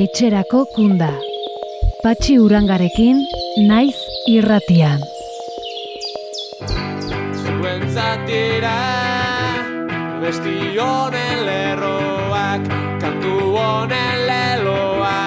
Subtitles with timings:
[0.00, 1.10] etxerako kunda.
[2.00, 3.18] Patxi urangarekin,
[3.68, 3.98] naiz
[4.32, 5.02] irratian.
[7.42, 8.78] Zuen zatira,
[10.22, 12.70] besti honen lerroak,
[13.02, 15.18] kantu honen leloa.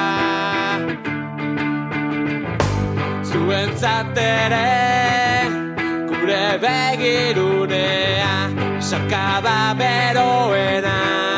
[3.29, 4.65] Zuen zatere,
[6.09, 8.33] gure begirunea,
[8.89, 11.32] sarkada beroena.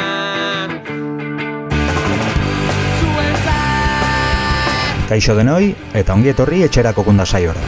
[5.06, 7.62] Kaixo denoi eta ongi etorri etxerako kunda saiora.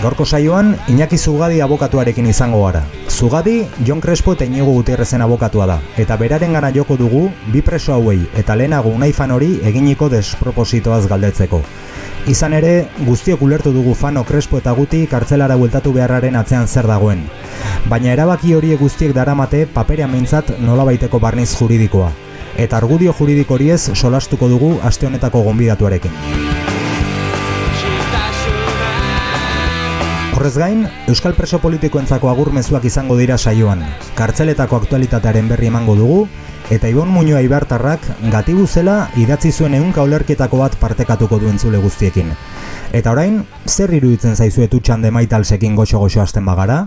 [0.00, 2.80] Gaurko saioan Iñaki Zugadi abokatuarekin izango gara.
[3.10, 7.92] Zugadi Jon Crespo eta Inigo Gutierrezen abokatua da eta beraren gana joko dugu bi preso
[7.92, 11.60] hauei eta lehenago unai fan hori eginiko despropositoaz galdetzeko.
[12.28, 17.26] Izan ere, guztiok ulertu dugu fano Crespo eta guti kartzelara bueltatu beharraren atzean zer dagoen.
[17.92, 22.29] Baina erabaki horiek guztiek daramate paperean behintzat nolabaiteko barniz juridikoa.
[22.56, 26.12] Eta argudio juridiko horiez solastuko dugu aste honetako gonbidatuarekin.
[30.40, 33.82] Horrez gain, Euskal preso politikoentzako agur mezuak izango dira saioan.
[34.16, 36.20] Kartzeletako aktualitatearen berri emango dugu,
[36.70, 42.32] eta Ibon Muñoa Ibartarrak gatibu zela idatzi zuen ehunka olerketako bat partekatuko duen zule guztiekin.
[42.92, 46.86] Eta orain, zer iruditzen zaizuetu txande maitalsekin goxo-goxo hasten bagara?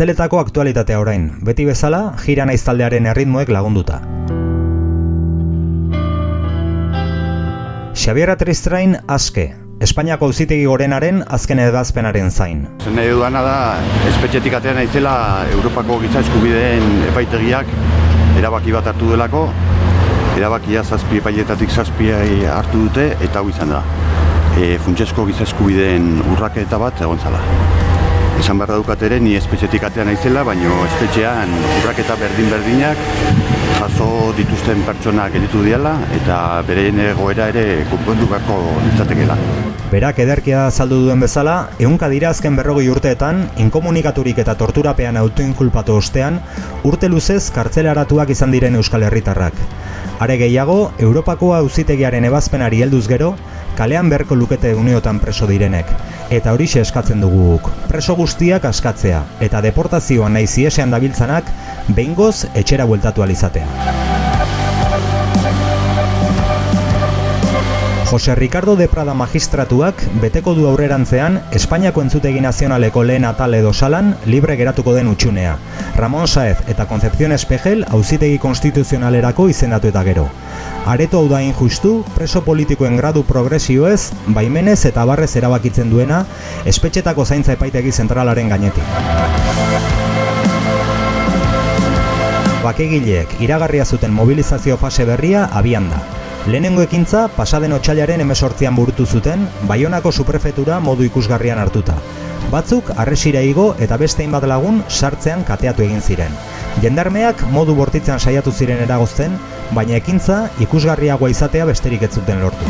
[0.00, 3.98] Kartzeletako aktualitatea orain, beti bezala, jira naiz taldearen erritmoek lagunduta.
[7.92, 9.44] Xabier Atristrain aske,
[9.84, 12.62] Espainiako auzitegi gorenaren azken edazpenaren zain.
[12.80, 13.58] Zer nahi dudana da,
[14.08, 15.12] espetxetik atean naizela
[15.58, 17.76] Europako giza eskubideen epaitegiak
[18.40, 19.44] erabaki bat hartu delako,
[20.40, 23.84] erabakia zazpi epaietatik zazpiai hartu dute eta hau izan da.
[24.56, 27.44] E, Funtsesko giza eskubideen urraketa bat egon zala.
[28.40, 31.50] Esan behar daukat ere, ni espetxetik atean naizela, baino espetxean
[31.82, 33.02] urraketa berdin-berdinak
[33.76, 34.06] jaso
[34.36, 36.38] dituzten pertsonak editu diala eta
[36.68, 38.56] bereen egoera ere konpondu beharko
[38.86, 39.36] litzatekeela.
[39.90, 46.40] Berak ederkia azaldu duen bezala, ehunka dira azken berrogei urteetan, inkomunikaturik eta torturapean autoinkulpatu ostean,
[46.88, 49.60] urte luzez kartzelaratuak izan diren Euskal Herritarrak.
[50.20, 53.34] Are gehiago, Europako auzitegiaren ebazpenari helduz gero,
[53.76, 55.92] kalean beharko lukete uniotan preso direnek.
[56.30, 57.70] Eta horixe eskatzen dugu guk.
[57.90, 61.50] Preso guztiak askatzea, eta deportazioan nahi ziesean dabiltzanak,
[61.90, 64.09] behingoz etxera bueltatu alizatea.
[68.10, 74.16] Jose Ricardo de Prada magistratuak beteko du aurrerantzean Espainiako entzutegi nazionaleko lehen atal edo salan
[74.26, 75.52] libre geratuko den utxunea.
[75.94, 80.26] Ramon Saez eta Concepción Espejel auzitegi konstituzionalerako izendatu eta gero.
[80.90, 86.24] Areto hau da injustu, preso politikoen gradu progresioez, baimenez eta barrez erabakitzen duena,
[86.66, 88.82] espetxetako zaintza epaitegi zentralaren gainetik.
[92.64, 96.19] Bakegileek iragarria zuten mobilizazio fase berria abian da.
[96.48, 101.98] Lehenengo ekintza pasaden otxailaren emesortzian burutu zuten, Baionako suprefetura modu ikusgarrian hartuta.
[102.50, 106.32] Batzuk arresira igo eta beste bat lagun sartzean kateatu egin ziren.
[106.80, 109.36] Jendarmeak modu bortitzen saiatu ziren eragozten,
[109.76, 112.64] baina ekintza ikusgarriagoa izatea besterik ez zuten lortu.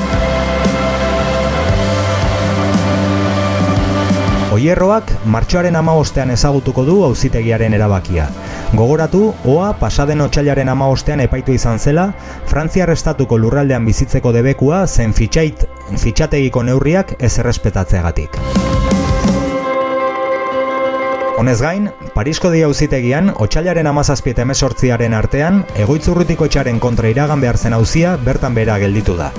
[4.51, 8.27] Oierroak martxoaren amaostean ezagutuko du auzitegiaren erabakia.
[8.73, 12.07] Gogoratu, OA pasaden otxailaren ama ostean epaitu izan zela,
[12.47, 15.67] Frantziar estatuko lurraldean bizitzeko debekua zen fitxait,
[15.99, 18.39] fitxategiko neurriak ez errespetatzeagatik.
[21.41, 27.73] Honez gain, Parisko dia uzitegian, otxailaren amazazpieta emesortziaren artean, egoitzurrutiko etxaren kontra iragan behar zen
[27.73, 29.31] hauzia bertan bera gelditu da.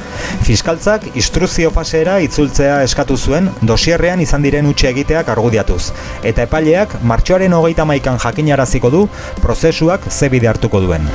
[0.48, 5.92] Fiskaltzak, instruzio faseera itzultzea eskatu zuen, dosierrean izan diren utxe egiteak argudiatuz.
[6.24, 9.08] Eta epaileak, martxoaren hogeita maikan jakinaraziko du,
[9.46, 11.06] prozesuak zebide hartuko duen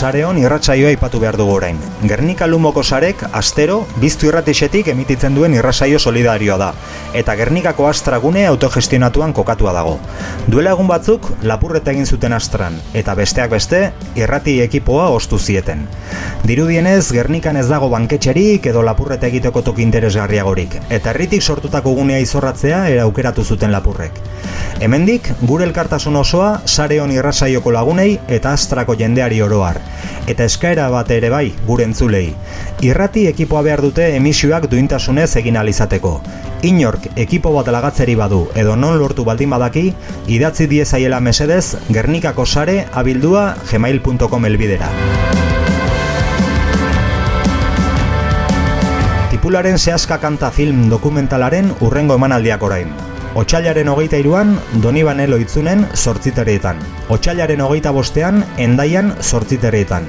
[0.00, 1.76] sareon irratsaioa ipatu behar dugu orain.
[2.08, 6.68] Gernika Lumoko sarek astero biztu irratixetik emititzen duen irrasaio solidarioa da
[7.20, 9.98] eta Gernikako astragune autogestionatuan kokatua dago.
[10.48, 13.82] Duela egun batzuk lapurreta egin zuten astran eta besteak beste
[14.16, 15.84] irrati ekipoa ostu zieten.
[16.48, 22.86] Dirudienez Gernikan ez dago banketxerik edo lapurreta egiteko toki interesgarriagorik eta herritik sortutako gunea izorratzea
[22.88, 24.16] era aukeratu zuten lapurrek.
[24.80, 29.89] Hemendik gure elkartasun osoa sareon irrasaioko lagunei eta astrako jendeari oroar
[30.30, 32.34] eta eskaera bat ere bai gure entzulei.
[32.86, 36.20] Irrati ekipoa behar dute emisioak duintasunez egin alizateko.
[36.62, 39.90] Inork ekipo bat lagatzeri badu edo non lortu baldin badaki,
[40.28, 44.90] idatzi diezaiela mesedez Gernikako sare abildua gmail.com elbidera.
[49.30, 52.90] Tipularen zehazka kanta film dokumentalaren urrengo emanaldiak orain.
[53.40, 56.99] Otsailaren hogeita iruan, Doniban itzunen sortziterrietan.
[57.10, 60.04] Otsailaren hogeita bostean, Endaian sortziterrietan.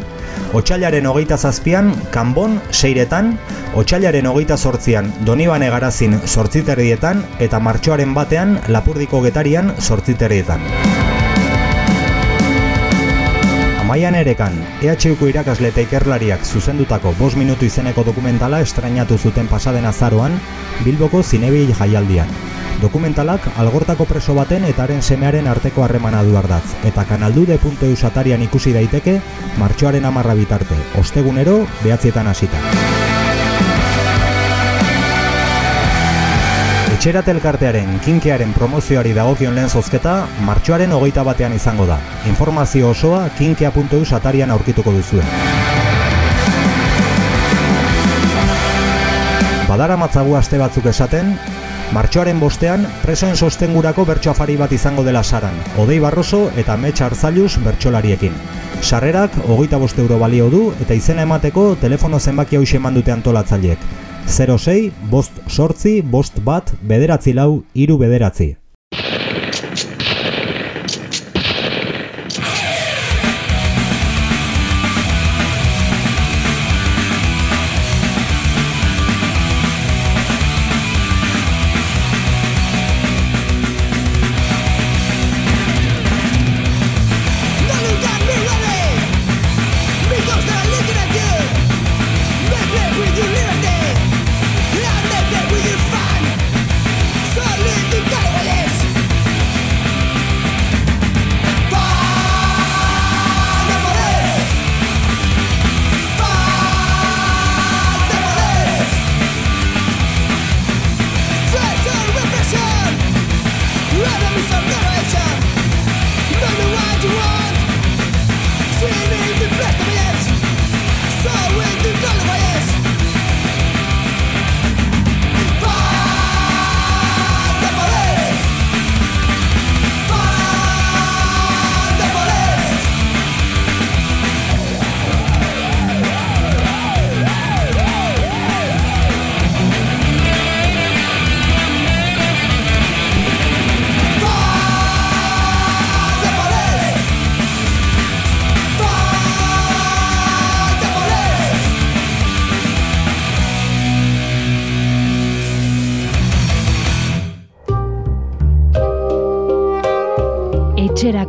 [0.54, 3.40] Otsailaren hogeita zazpian, Kanbon seiretan.
[3.74, 7.26] Otsailaren hogeita sortzian, Donibane garazin sortziterrietan.
[7.40, 10.62] Eta martxoaren batean, Lapurdiko getarian sortziterrietan.
[13.82, 14.54] Amaian erekan,
[14.86, 20.38] EHUko irakasle eta ikerlariak zuzendutako 5 minutu izeneko dokumentala estrainatu zuten pasaden azaroan,
[20.86, 22.51] Bilboko zinebi jaialdian.
[22.80, 28.74] Dokumentalak algortako preso baten eta haren semearen arteko harremana du ardatz, eta kanaldude.eu satarian ikusi
[28.74, 29.20] daiteke
[29.60, 32.58] martxoaren amarra bitarte, ostegunero behatzietan hasita.
[37.02, 41.96] Etxerat elkartearen kinkearen promozioari dagokion lehen zozketa martxoaren hogeita batean izango da.
[42.30, 45.26] Informazio osoa kinkea.eu satarian aurkituko duzuen.
[49.66, 51.34] Badara matzagu aste batzuk esaten,
[51.92, 58.38] Martxoaren bostean, presoen sostengurako bertsoafari bat izango dela saran, Odei Barroso eta Metx Arzailuz bertsolariekin.
[58.82, 63.84] Sarrerak, hogeita boste euro balio du eta izena emateko telefono zenbaki hau eman dute antolatzaileek.
[64.24, 68.61] 06, bost sortzi, bost bat, bederatzi lau, iru bederatzi.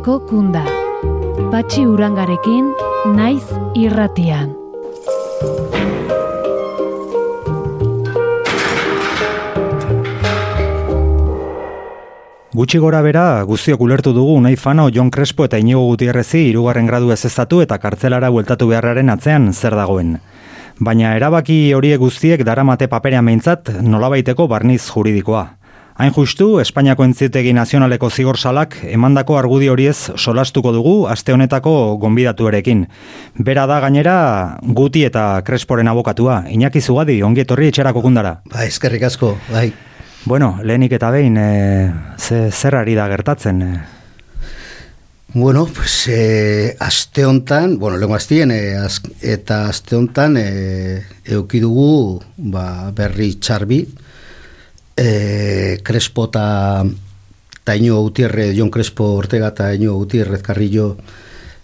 [0.03, 0.63] Etxerako kunda.
[1.51, 2.73] Patxi urangarekin,
[3.15, 3.43] naiz
[3.75, 4.51] irratian.
[12.53, 17.11] Gutxi gora bera, guztiok ulertu dugu Unai Fano, Jon Crespo eta Inigo Gutierrezi irugarren gradu
[17.11, 20.19] ez ezatu eta kartzelara bueltatu beharraren atzean zer dagoen.
[20.79, 25.62] Baina erabaki horiek guztiek daramate paperean behintzat nolabaiteko barniz juridikoa.
[25.93, 32.87] Hain justu, Espainiako entzitegi nazionaleko zigor salak emandako argudi horiez solastuko dugu aste honetako gonbidatuerekin.
[33.37, 34.15] Bera da gainera
[34.63, 36.43] guti eta Cresporen abokatua.
[36.49, 38.39] Iñaki Zugadi, ongi etorri etxerako kundara.
[38.49, 39.67] Ba, eskerrik asko, bai.
[40.25, 43.61] Bueno, lehenik eta behin, e, ze, zer ari da gertatzen?
[43.61, 43.73] E?
[45.35, 52.21] Bueno, pues, e, aste hontan, bueno, lengo aztien, e, az, eta aste hontan, e, eukidugu,
[52.37, 53.83] ba, berri txarbi,
[54.97, 56.85] e, Crespo eta
[57.63, 60.97] Taino Gutierrez, Jon Crespo Ortega eta Taino Gutierrez Carrillo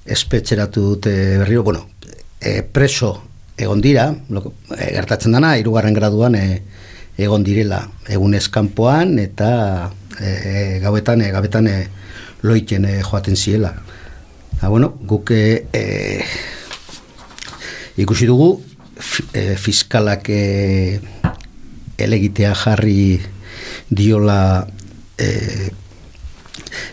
[0.06, 1.90] espetxeratu dute berriro, bueno,
[2.42, 3.24] e, preso
[3.58, 6.62] egon dira, lo, e, gertatzen dana, irugarren graduan, e,
[7.20, 11.78] egon direla egun eskanpoan eta e, gauetan gabetan e,
[12.44, 13.74] e, joaten ziela.
[14.62, 16.24] Ha, bueno, guk e,
[17.98, 18.62] ikusi dugu
[19.34, 21.00] e, fiskalak e,
[22.06, 23.20] elegitea jarri
[23.90, 24.68] diola
[25.18, 25.72] e,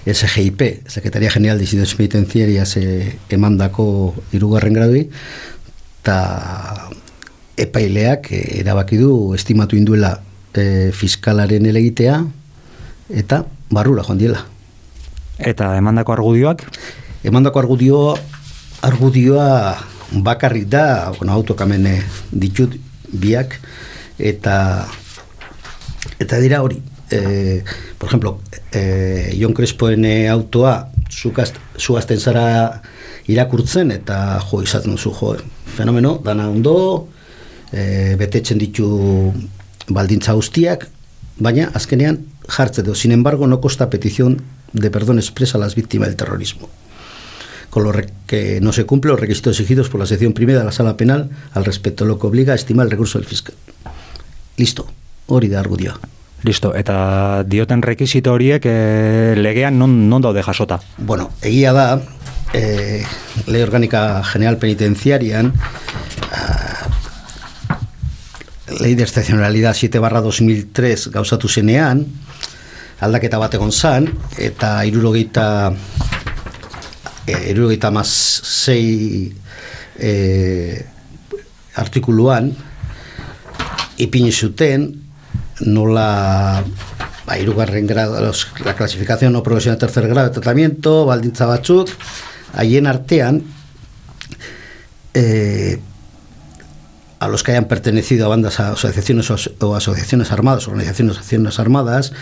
[0.07, 5.09] SGIP, Secretaria General de Instituciones Penitenciarias e, emandako irugarren gradui,
[6.07, 6.91] eta
[7.59, 10.21] epaileak eh, erabaki du estimatu induela
[10.55, 12.21] e, fiskalaren elegitea
[13.11, 14.45] eta barrura joan diela.
[15.39, 16.63] Eta emandako argudioak?
[17.27, 17.99] Emandako argudio,
[18.87, 19.77] argudioa
[20.23, 21.89] bakarrik da, bueno, autokamen
[22.31, 22.77] ditut
[23.11, 23.59] biak,
[24.19, 24.87] eta
[26.19, 26.81] eta dira hori.
[27.11, 27.63] E,
[27.99, 28.41] por ejemplo,
[28.73, 32.83] e, Jon Crespoen autoa zuazten zara
[33.27, 35.37] irakurtzen eta jo izaten zu jo.
[35.77, 37.09] Fenomeno, dana ondo,
[37.73, 39.33] e, betetzen ditu
[39.89, 40.89] baldintza guztiak,
[41.39, 42.95] baina azkenean jartze du.
[42.95, 44.43] Sin embargo, no costa petición
[44.73, 46.69] de perdón expresa a las víctimas del terrorismo.
[47.71, 47.93] Con lo
[48.27, 51.31] que no se cumple los requisitos exigidos por la sección primera de la sala penal
[51.53, 53.55] al respecto, lo que obliga a estimar el recurso del fiscal.
[54.57, 54.87] Listo,
[55.27, 55.97] hori da argudioa.
[56.45, 60.79] Listo, eta dioten rekisito horiek e, legean non, non daude jasota?
[60.99, 61.89] Bueno, egia da,
[62.55, 63.03] e,
[63.47, 65.53] Lei Orgánica General Penitenciarian,
[68.81, 72.05] lei de excepcionalidad 7 barra 2003 gauzatu zenean,
[73.01, 74.09] aldaketa bat egon zan,
[74.39, 75.47] eta irurogeita
[77.27, 78.09] e, irurogeita maz
[78.43, 79.33] zei
[79.99, 80.13] e,
[81.77, 82.53] artikuluan
[83.97, 85.03] ipini zuten
[85.61, 86.65] nola
[87.27, 91.91] ba, irugarren grado, los, la clasificación no progresión de tercer grado de tratamiento, baldintza batzuk,
[92.55, 93.43] haien artean
[95.15, 95.81] eh,
[97.19, 102.13] a los que hayan pertenecido a bandas, asociaciones o asociaciones armadas, organizaciones asociaciones armadas,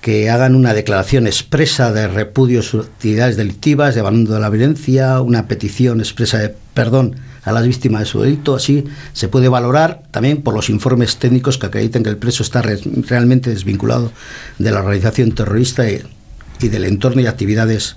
[0.00, 4.50] que hagan una declaración expresa de repudio a sus actividades delictivas, de abandono de la
[4.50, 8.54] violencia, una petición expresa de perdón a las víctimas de su delito.
[8.54, 12.62] Así se puede valorar también por los informes técnicos que acrediten que el preso está
[12.62, 12.78] re
[13.08, 14.12] realmente desvinculado
[14.58, 16.02] de la organización terrorista y,
[16.60, 17.96] del entorno y actividades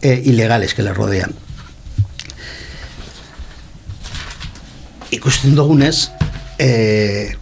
[0.00, 1.32] eh, ilegales que le rodean.
[5.12, 6.08] ikusten dugunez,
[6.58, 7.36] e,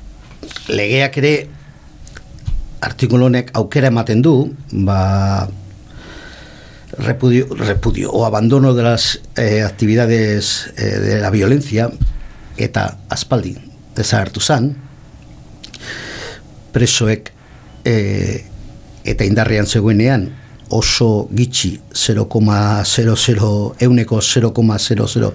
[0.68, 1.34] legeak ere
[2.82, 4.34] artikulu honek aukera ematen du,
[4.72, 5.46] ba,
[7.00, 11.90] repudio, repudio o abandono de las eh, actividades eh, de la violencia
[12.56, 13.56] eta aspaldi
[13.96, 14.76] desagertu zan
[16.72, 17.32] presoek
[17.84, 18.44] eh,
[19.04, 20.30] eta indarrean zegoenean
[20.70, 25.32] oso gitxi 0,00 euneko 0,002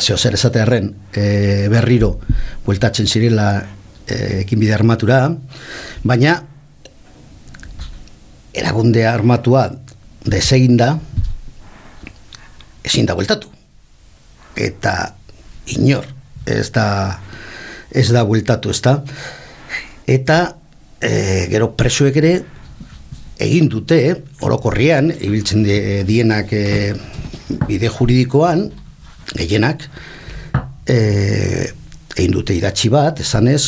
[0.00, 2.18] zeo zer esatearen e, berriro
[2.66, 3.64] bueltatzen zirela
[4.06, 5.22] e, ekinbide armatura,
[6.04, 6.36] baina
[8.52, 9.70] eragunde armatua
[10.26, 10.94] desegin da
[12.84, 13.48] ezin da bueltatu.
[14.56, 15.14] Eta
[15.76, 16.06] inor,
[16.46, 16.86] ez da
[17.90, 18.96] ez da bueltatu, ez da.
[20.06, 20.38] Eta
[21.00, 22.32] e, gero presoek ere
[23.40, 24.00] egin dute,
[24.44, 25.64] orokorrian, ibiltzen
[26.06, 26.64] dienak e,
[27.66, 28.66] bide juridikoan,
[29.32, 29.86] gehienak
[30.86, 30.98] e,
[32.16, 33.62] egin dute idatzi bat, esanez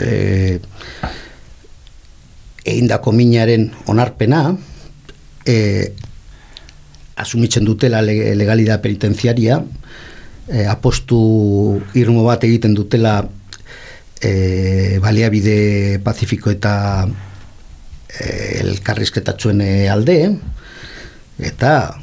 [0.00, 0.58] e,
[2.64, 4.46] egin dako minaren onarpena
[5.46, 5.92] e,
[7.16, 9.60] asumitzen dutela legalidad penitenciaria
[10.48, 13.20] e, apostu irmo bat egiten dutela
[14.20, 16.74] e, baliabide pazifiko eta
[17.04, 18.26] e,
[18.64, 20.18] elkarrizketatxuen alde
[21.38, 21.98] Eta,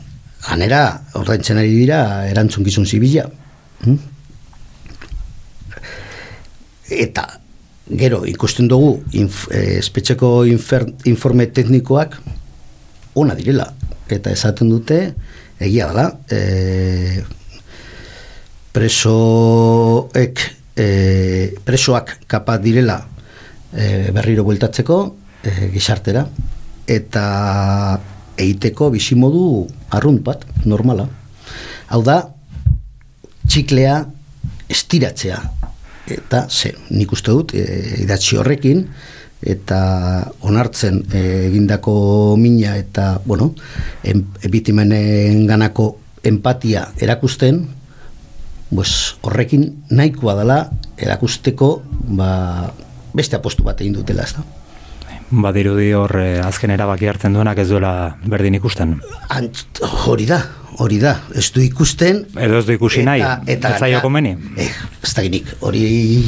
[0.52, 0.82] anera,
[1.16, 3.30] ordaintzen ari dira, erantzun zibila.
[3.86, 3.98] Hm?
[6.92, 7.40] Eta,
[7.88, 12.20] gero, ikusten dugu, inf, eh, espetxeko infer, informe teknikoak,
[13.16, 13.68] ona direla.
[14.12, 15.00] Eta esaten dute,
[15.60, 17.22] egia dela, e,
[18.72, 20.44] presoek,
[20.76, 20.88] e,
[21.64, 23.00] presoak kapaz direla
[23.74, 25.00] e, berriro bueltatzeko,
[25.44, 26.26] e, gizartera,
[26.88, 27.26] eta
[28.42, 29.46] egiteko bizimodu
[29.96, 31.08] arrunt bat, normala.
[31.92, 32.22] Hau da,
[33.48, 33.98] txiklea
[34.72, 35.40] estiratzea.
[36.12, 38.86] Eta, ze, nik uste dut, e, idatzi horrekin,
[39.42, 43.54] eta onartzen e, egindako mina eta, bueno,
[44.04, 47.66] en, bitimenen ganako empatia erakusten,
[48.74, 50.60] pues, horrekin nahikoa dela
[51.02, 51.82] erakusteko
[52.18, 52.72] ba,
[53.14, 54.61] beste apostu bat egin dutela, ez da.
[55.32, 58.98] Badirudi hor eh, azken erabaki hartzen duenak ez duela berdin ikusten.
[59.32, 60.42] Ant, hori da,
[60.84, 62.24] hori da, ez du ikusten.
[62.40, 63.24] Edo ez du ikusi nahi,
[63.54, 64.34] eta, ez zaio komeni.
[64.60, 64.68] Eh,
[65.02, 65.82] ez da ginik, hori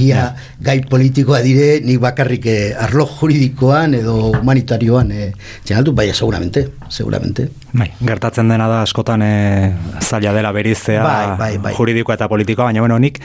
[0.06, 0.30] ia,
[0.64, 5.30] gai politikoa dire, nik bakarrik eh, arlo juridikoan edo humanitarioan eh,
[5.66, 7.50] txenaldu, baina seguramente, seguramente.
[7.74, 11.76] Bai, gertatzen dena da askotan eh, zaila dela beriztea bai, bai, bai.
[11.78, 13.20] juridikoa eta politikoa, baina bueno, nik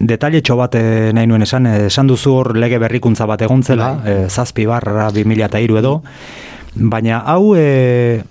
[0.00, 3.92] detaile txo bat eh, nahi nuen esan, eh, esan duzu hor lege berrikuntza bat egontzela,
[3.98, 4.12] bai.
[4.12, 5.94] e, zazpi barra bi mila eta iru edo,
[6.74, 8.22] baina hau e,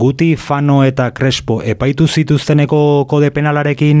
[0.00, 4.00] guti fano eta krespo epaitu zituzteneko kode penalarekin,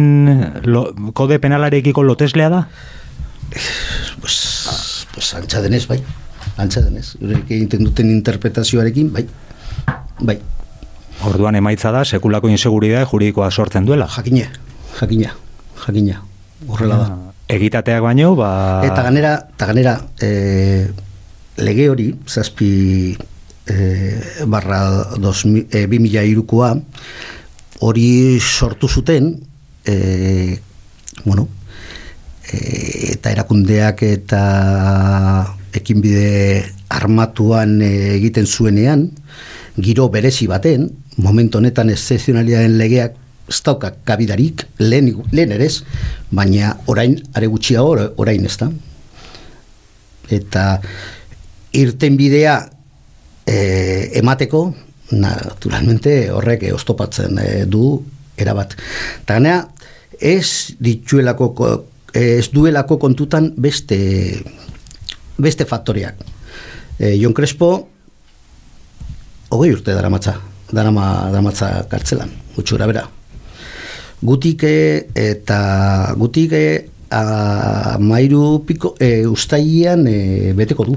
[0.68, 2.62] lo, kode penalarekiko loteslea da?
[4.20, 6.02] Pues, pues antxa denez, bai.
[6.60, 7.14] Antxa denez.
[7.20, 9.24] Eurek egiten duten interpretazioarekin, bai.
[10.20, 10.38] Bai.
[11.24, 14.08] Orduan emaitza da, sekulako inseguridade juridikoa sortzen duela.
[14.08, 14.50] Jakina,
[15.00, 15.32] jakina,
[15.86, 16.20] jakina
[16.68, 17.06] horrela da.
[17.08, 18.82] Ah, egitateak baino, ba...
[18.86, 20.88] Eta ganera, eta ganera e,
[21.60, 22.72] lege hori, zazpi
[23.66, 23.76] e,
[24.46, 24.80] barra
[25.18, 26.74] dos, e, bi mila irukoa,
[27.80, 29.32] hori sortu zuten,
[29.84, 30.58] e,
[31.24, 31.48] bueno,
[32.50, 34.42] e, eta erakundeak eta
[35.76, 39.08] ekinbide armatuan egiten zuenean,
[39.80, 40.88] giro berezi baten,
[41.20, 43.19] momentu honetan excepzionalidaden legeak
[43.50, 45.66] ez dauka kabidarik, lehen, lehen ere
[46.30, 48.70] baina orain, are gutxia orain ez da.
[50.30, 50.64] Eta
[51.74, 52.54] irten bidea
[53.44, 53.56] e,
[54.22, 54.62] emateko,
[55.18, 57.98] naturalmente horrek oztopatzen e, du
[58.38, 58.78] erabat.
[59.24, 59.64] Eta ganea,
[60.20, 61.50] ez dituelako,
[62.14, 63.98] ez duelako kontutan beste,
[65.42, 66.22] beste faktoriak.
[67.00, 67.72] E, Jon Crespo,
[69.50, 70.38] hogei urte dara matza,
[70.70, 73.08] dara, matza kartzelan, gutxura bera
[74.22, 75.60] gutike eta
[76.18, 76.62] gutike
[77.10, 80.96] a mairu piko e, ustaian e, beteko du.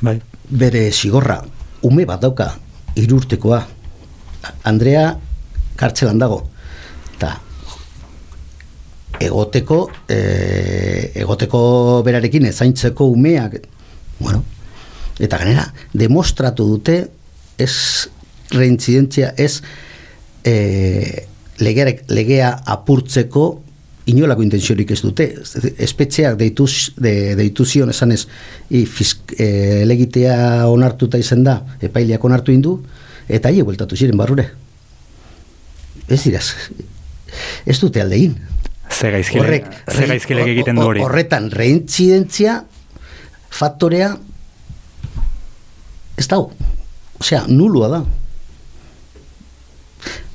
[0.00, 0.20] Bai.
[0.46, 1.40] bere sigorra
[1.82, 2.52] ume bat dauka
[2.94, 3.64] irurtekoa.
[4.62, 5.08] Andrea
[5.76, 6.44] kartzelan dago.
[7.16, 7.32] Eta
[9.20, 10.18] egoteko e,
[11.16, 13.56] egoteko berarekin ezaintzeko umeak
[14.20, 14.42] bueno,
[15.18, 16.98] eta ganera demostratu dute
[17.58, 18.08] ez
[18.52, 19.62] reintzidentzia ez
[20.46, 21.26] e,
[21.58, 23.46] legearek, legea apurtzeko
[24.06, 25.26] inolako intenziorik ez dute.
[25.82, 28.22] Espetxeak deituz, de, deitu zion esan ez
[28.70, 32.76] i, fisk, e, legitea onartuta izan da, epaileak onartu indu,
[33.26, 34.46] eta hie bueltatu ziren barrure.
[36.06, 36.46] Ez diraz,
[37.66, 38.36] ez dute aldein.
[39.90, 41.02] Ze gaizkile egiten du hori.
[41.02, 42.60] Horretan, reintzidentzia
[43.50, 44.12] faktorea
[46.16, 46.52] ez dago.
[47.18, 48.00] Osea, nulua da.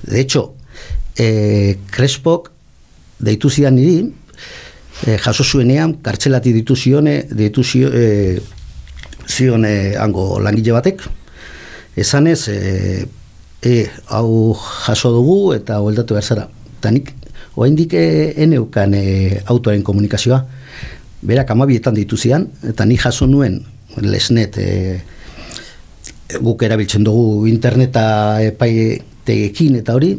[0.04, 0.56] De hecho,
[1.16, 2.52] eh, Crespok
[3.20, 4.14] deitu zidan niri,
[5.06, 8.42] eh, jaso zuenean, kartzelati ditu zione, ditu zio, eh,
[9.28, 11.02] zione hango langile batek,
[11.96, 13.06] esan ez, eh,
[13.62, 16.50] eh, hau jaso dugu eta hueldatu behar zara.
[16.80, 17.14] Eta nik,
[17.56, 20.46] oa indik eneukan eh, autoaren komunikazioa,
[21.22, 23.62] berak amabietan ditu zidan, eta nik jaso nuen
[24.02, 25.02] lesnet, eh,
[26.42, 30.14] guk erabiltzen dugu interneta epai tegekin eta hori,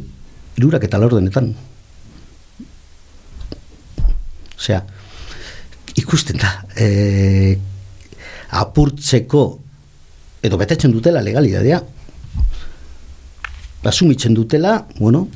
[0.58, 1.52] irurak eta laurdenetan.
[4.58, 4.82] Osea,
[5.98, 7.56] ikusten da, e,
[8.62, 9.42] apurtzeko,
[10.42, 11.80] edo betetzen dutela legalidadea,
[13.82, 15.26] asumitzen dutela, bueno,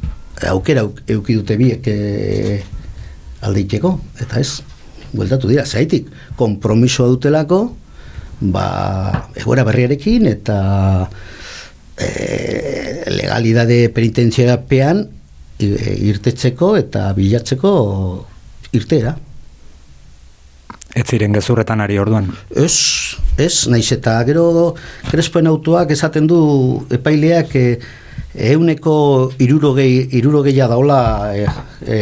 [0.47, 2.61] aukera euki dute biek e,
[3.47, 4.61] aldeiteko, eta ez,
[5.13, 7.61] bueltatu dira, zaitik, kompromisoa dutelako,
[8.53, 8.67] ba,
[9.35, 10.57] egoera berriarekin, eta
[11.99, 15.05] e, legalidade penitenziarapean
[15.59, 17.71] irtetzeko eta bilatzeko
[18.77, 19.15] irtera.
[20.97, 22.31] Ez ziren gezurretan ari orduan.
[22.57, 22.73] Ez,
[23.41, 24.75] ez, naiz eta gero
[25.11, 26.39] Crespoen autoak esaten du
[26.93, 27.65] epaileak e,
[28.53, 28.95] euneko
[29.45, 31.01] irurogei, irurogeia daula
[31.37, 31.45] e,
[31.85, 31.99] e,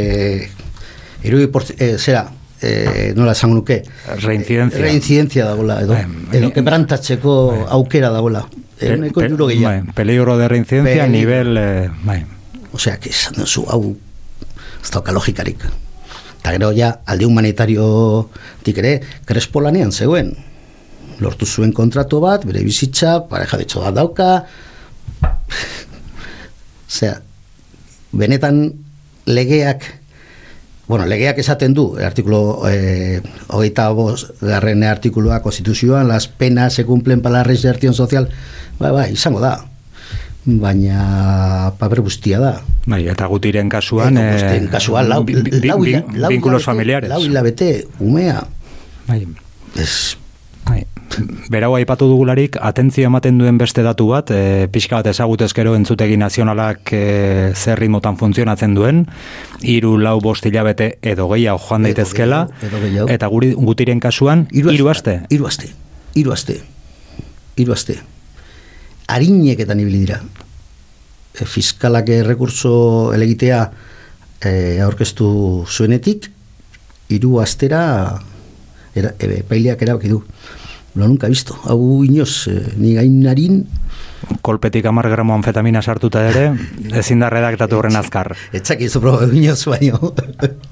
[1.26, 2.24] irurogei portz- e, zera,
[2.62, 3.80] e, nola esango nuke
[4.22, 4.80] Reincidentzia.
[4.83, 6.07] reincidentzia dagoela edo, Bai,
[6.38, 7.35] edo ni- quebrantatzeko
[7.78, 8.44] aukera dagoela
[8.92, 11.18] euneko Pe- pe- irurogeia bai, peligro de reincidencia, Peligro.
[11.18, 11.56] nivel...
[11.56, 12.24] Eh, bai.
[12.72, 13.96] Osea, que esan duzu, hau,
[14.82, 15.62] ez dauka logikarik.
[16.40, 18.28] Eta gero ja, alde humanitario
[18.64, 20.34] dik ere, Crespo lanean zegoen.
[21.20, 24.30] Lortu zuen kontratu bat, bere bizitza, pareja betxo bat dauka.
[26.90, 27.20] Osea,
[28.12, 28.72] benetan
[29.26, 29.86] legeak,
[30.86, 37.22] bueno, legeak esaten du, artikulo, eh, hogeita bos, garren artikuloa konstituzioan, las penas se cumplen
[37.22, 38.28] para la reinserción social,
[38.78, 39.64] bai, bai, izango da.
[40.46, 42.60] Baina paper guztia da.
[42.86, 44.18] Bai, eta gutiren kasuan...
[44.18, 47.08] Eta guztien kasuan, lau, bi- bi- lau, bi- hila- lau vínculos hilabete- familiares.
[47.08, 48.42] Lau hilabete, umea.
[49.08, 49.26] Bai,
[49.74, 50.23] Ez, bai.
[51.53, 56.92] Berau aipatu dugularik, atentzio ematen duen beste datu bat, e, pixka bat ezagutezkero entzutegi nazionalak
[56.96, 59.05] e, zer ritmotan funtzionatzen duen,
[59.62, 63.09] hiru lau bost hilabete edo gehiago joan Edo daitezkela, edo gehiago.
[63.14, 65.20] eta guri, gutiren kasuan, hiru aste.
[65.31, 65.70] Hiru aste.
[66.14, 66.61] Hiru aste.
[67.57, 67.98] Hiru aste.
[69.14, 70.20] Arineketan ibili dira.
[71.35, 73.64] E, fiskalak errekurso elegitea
[74.40, 76.31] e, aurkeztu zuenetik,
[77.12, 77.83] hiru astera
[78.94, 80.22] era, e, epaileak erabaki du.
[80.94, 81.57] Lo nunca he visto.
[81.64, 83.64] Hau inoz, e, ni gainarin
[84.42, 86.46] kolpetik amar gramo anfetamina sartuta ere,
[87.00, 88.35] ezin da redaktatu horren azkar.
[88.52, 90.14] Etzaki izu proba inoz baino.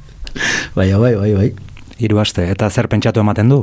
[0.76, 1.48] Baina, bai, bai, bai.
[2.00, 3.58] Hiru aste, eta zer pentsatu ematen du?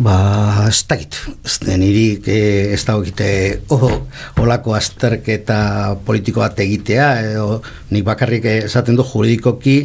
[0.00, 1.18] Ba, ez dakit.
[1.44, 3.28] Ez da nirik eh, ez da egite
[3.74, 3.98] oh,
[4.40, 7.60] olako azterketa politiko bat egitea, edo
[7.92, 9.78] nik bakarrik esaten du juridikoki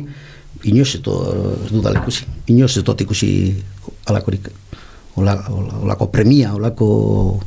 [0.63, 2.25] ez dut ez dudala ikusi.
[2.47, 3.29] Inoz ez dut ikusi
[4.09, 4.47] olakorik.
[5.15, 7.39] Ola, ola, olako premia, olako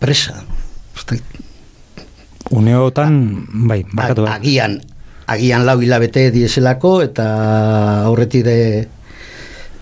[0.00, 0.42] presa.
[2.50, 4.78] Uneotan, bai, barkatu A- agian
[5.26, 7.24] agian lau hilabete dieselako eta
[8.06, 8.58] aurretik de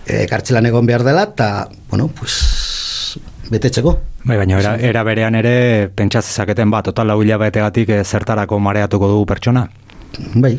[0.05, 3.19] e, kartzelan egon behar dela eta, bueno, pues
[3.53, 3.99] betetzeko.
[4.25, 9.07] Bai, baina era, era berean ere pentsaz ezaketen bat, total lau hilabetegatik eh, zertarako mareatuko
[9.11, 9.67] dugu pertsona.
[10.33, 10.55] Bai,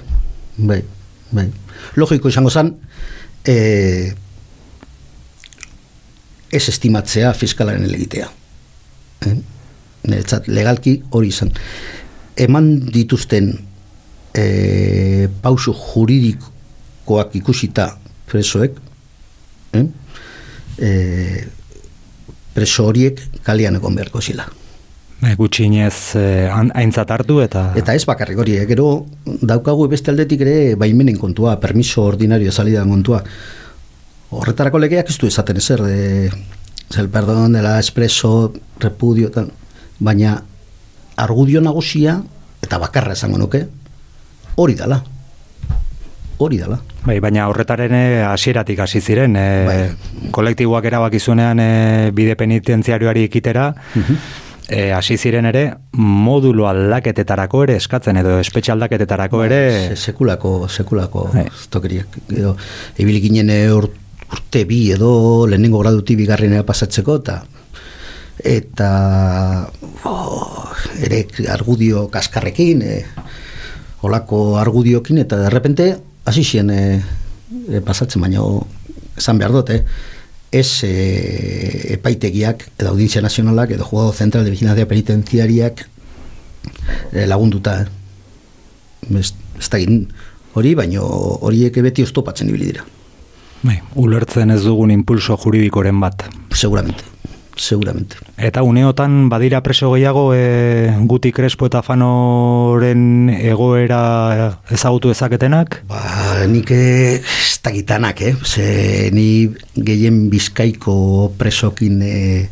[0.57, 0.85] bai,
[1.33, 1.49] bai.
[1.97, 2.73] Logiko izango zen,
[3.47, 4.15] e,
[6.53, 8.29] ez estimatzea fiskalaren elegitea.
[9.27, 9.37] Eh?
[10.07, 11.53] Niretzat, legalki hori izan.
[12.37, 13.53] Eman dituzten
[14.37, 17.91] e, pausu juridikoak ikusita
[18.27, 18.79] presoek,
[19.77, 19.87] eh?
[20.77, 20.91] E,
[22.57, 24.47] preso horiek kalian egon beharko zila.
[25.27, 27.73] E, gutxinez eh, an- aintzat hartu eta...
[27.81, 32.85] Eta ez bakarrik hori, eh, gero daukagu beste aldetik ere baimenen kontua, permiso ordinario salida
[32.87, 33.23] kontua.
[34.31, 36.31] Horretarako legeak ez du esaten ezer, de,
[36.99, 39.51] el perdón de la expreso, repudio, tal.
[39.99, 40.43] baina
[41.17, 42.21] argudio nagusia,
[42.63, 43.65] eta bakarra esango nuke,
[44.57, 45.01] hori dala.
[46.39, 46.77] Hori dala.
[47.07, 50.31] Bai, baina horretaren eh, hasieratik hasi ziren, e, Bai.
[50.37, 53.71] kolektiboak erabaki zuenean e, bide penitentziarioari ekitera,
[54.69, 61.29] e, hasi ziren ere modulo aldaketetarako ere eskatzen edo espetxe aldaketetarako ere Se- sekulako, sekulako
[61.35, 61.47] Bai.
[61.71, 62.19] tokeriak.
[62.35, 62.57] Edo,
[62.99, 63.91] ibili ginen eh, ur-
[64.33, 67.43] urte bi edo lehenengo graduti bigarrenera pasatzeko, eta
[68.45, 68.89] eta
[70.05, 70.67] oh,
[71.03, 72.97] ere argudio kaskarrekin, e,
[74.07, 76.81] olako argudiokin, eta derrepente hasi zien e,
[77.71, 78.43] e, pasatzen, baina
[79.17, 79.81] esan behar dut, eh?
[80.53, 85.87] Ez e, epaitegiak, edo audientzia nazionalak, edo jugado zentral de vigilancia penitenciariak
[87.13, 89.19] e, lagunduta, eh?
[89.19, 89.81] ez, ez da
[90.57, 91.05] hori, baino
[91.45, 92.85] horiek beti oztopatzen ibili dira.
[93.63, 96.29] bai, ulertzen ez dugun impulso juridikoren bat.
[96.55, 97.05] Seguramente,
[97.57, 98.17] seguramente.
[98.37, 105.83] Eta uneotan badira preso gehiago e, guti krespo eta fanoren egoera ezagutu ezaketenak?
[105.89, 108.35] Ba, nik eh, ez dakitanak, eh?
[108.45, 112.49] Ze ni gehien bizkaiko presokin eh,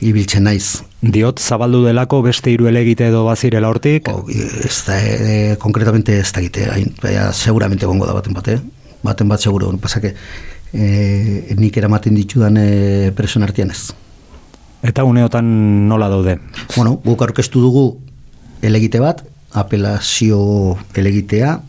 [0.00, 0.80] ibiltzen naiz.
[1.00, 6.32] Diot zabaldu delako beste hiru elegite edo bazirela hortik, O, ez da, eh, konkretamente ez
[6.32, 8.60] dakite, hain, baina seguramente gongo da baten bat, eh?
[9.02, 10.14] Baten bat seguro, pasake,
[10.72, 13.90] eh, nik eramaten ditudan eh, presoen artean ez.
[14.82, 16.38] Eta uneotan nola daude.
[16.76, 17.84] Bueno, guk aurkeztu dugu
[18.62, 21.60] elegite bat, apelazio elegitea,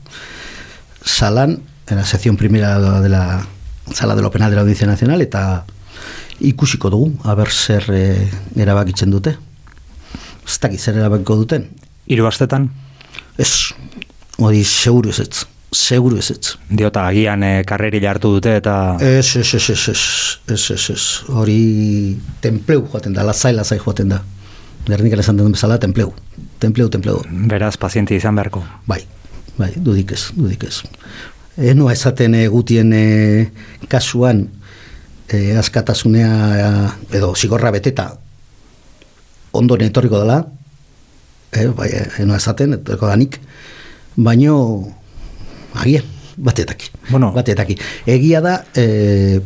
[1.04, 3.45] salan, en la sección primera de la
[3.93, 5.65] sala de lo penal de la Audiencia Nacional, eta
[6.39, 9.36] ikusiko dugu, aber zer eh, erabakitzen dute.
[10.47, 11.67] Ez dakit zer erabakiko duten.
[12.08, 12.69] Hiru astetan?
[13.38, 13.74] Ez,
[14.38, 15.45] hori seguru ez ez.
[15.71, 16.57] Seguru ez ez.
[16.69, 18.97] Diota, agian e, karreri hartu dute eta...
[18.99, 20.03] Ez, ez, ez, ez, ez,
[20.51, 24.21] ez, ez, ez, hori templeu joaten da, lazai, lazai joaten da.
[24.86, 26.12] Gernik esan den bezala, templeu,
[26.60, 27.21] templeu, templeu.
[27.47, 28.63] Beraz, pazienti izan beharko.
[28.88, 28.99] Bai,
[29.57, 30.81] bai, dudik ez, dudik ez.
[31.57, 33.05] Ez noa esaten e, gutien e,
[33.88, 34.47] kasuan,
[35.29, 36.31] e, askatasunea
[37.15, 38.12] edo zigorra beteta
[39.51, 40.45] ondo etorriko dela,
[41.51, 43.39] e, bai, e, noa esaten, etorriko danik,
[44.15, 44.57] baino
[45.75, 46.03] agia,
[46.38, 46.89] batetaki.
[47.10, 47.31] Bueno.
[47.36, 47.77] Batetaki.
[48.05, 49.39] Egia da, e,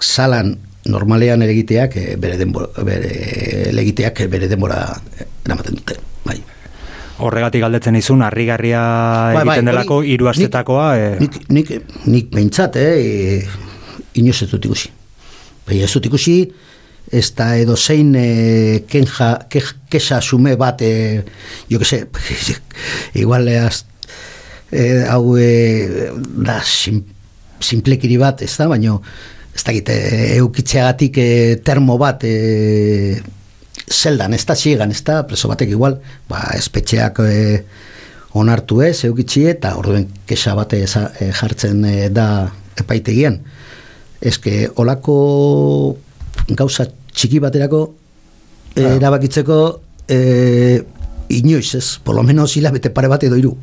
[0.00, 0.56] salan
[0.90, 4.80] normalean eregiteak e, bere denbora, bere legiteak e, bere denbora
[5.44, 5.96] eramaten dute.
[6.24, 6.38] Bai.
[7.24, 8.82] Horregatik galdetzen izun, harrigarria
[9.34, 11.72] Bai, bai, egiten delako, hiru astetakoa, e, Nik, nik,
[12.10, 13.46] nik behintzat, eh,
[14.12, 14.90] e, ez dut ikusi.
[15.64, 16.36] Bai, ez dut ikusi,
[17.12, 21.22] ez da edo zein e, kenja, ke, kexa sume bat, e,
[21.70, 22.04] jo que se,
[23.22, 23.84] igual e, az,
[24.74, 27.04] e, hau e, da sim,
[27.62, 28.98] simplekiri bat, ez da, baino,
[29.54, 29.96] ez da gite,
[30.40, 31.30] eukitzeagatik e,
[31.64, 33.22] termo bat, e,
[33.90, 37.34] zeldan, ez da ziegan, ez da, preso batek igual, ba, espetxeak e,
[38.34, 42.28] onartu ez, eukitzi eta orduen kexa bate eza, e, jartzen e, da
[42.80, 43.38] epaitegian.
[44.24, 45.14] Eske, olako
[46.50, 47.84] gauza txiki baterako
[48.74, 49.58] e, erabakitzeko
[50.08, 50.18] e,
[51.28, 53.54] inoiz ez, por lo menos hilabete pare bat edo hiru.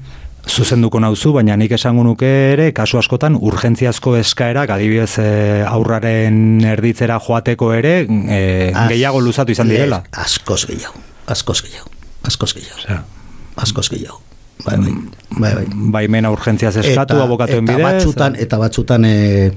[0.49, 7.19] Zuzenduko nauzu, baina nik esango nuke ere, kasu askotan, urgentziazko eskaerak, adibidez e, aurraren erditzera
[7.19, 10.01] joateko ere, e, Az- gehiago luzatu izan direla.
[10.05, 11.89] Le- Askoz gehiago, askoz gehiago,
[12.23, 13.03] askoz gehiago, Osea,
[13.55, 14.21] askoz gehiago.
[14.65, 14.91] Bai, bai,
[15.39, 15.65] bai, bai.
[15.95, 17.85] baimena urgentziaz eskatu abokatuen eta bidez.
[17.93, 19.51] batzutan, eta batzutan e,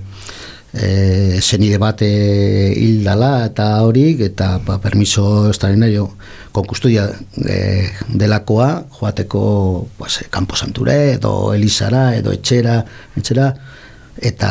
[0.75, 6.11] e, zenide bat e, hildala eta horik, eta ba, permiso extraordinario
[6.53, 7.07] con custodia
[7.47, 12.81] e, delakoa joateko pues, e, kampo santure edo elizara edo etxera,
[13.17, 13.53] etxera
[14.19, 14.51] eta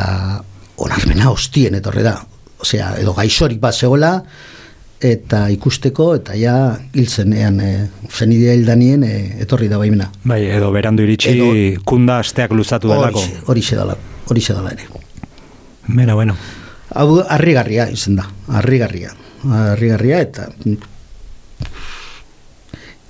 [0.84, 2.18] onarmena hostien etorre da
[2.64, 4.16] osea, edo gaixorik bat zegoela
[5.04, 6.56] eta ikusteko eta ja
[6.96, 7.72] hil zenean e,
[8.08, 13.20] zenidea hildanien e, etorri da baimena Bai, edo berandu iritsi, Edo- kunda asteak luzatu delako.
[13.20, 13.98] Horixe, horixe dala,
[14.32, 15.03] horixe dala ere.
[15.88, 16.36] Bera, bueno.
[16.94, 19.14] Hau harrigarria izan da, harrigarria.
[19.44, 20.48] Harrigarria eta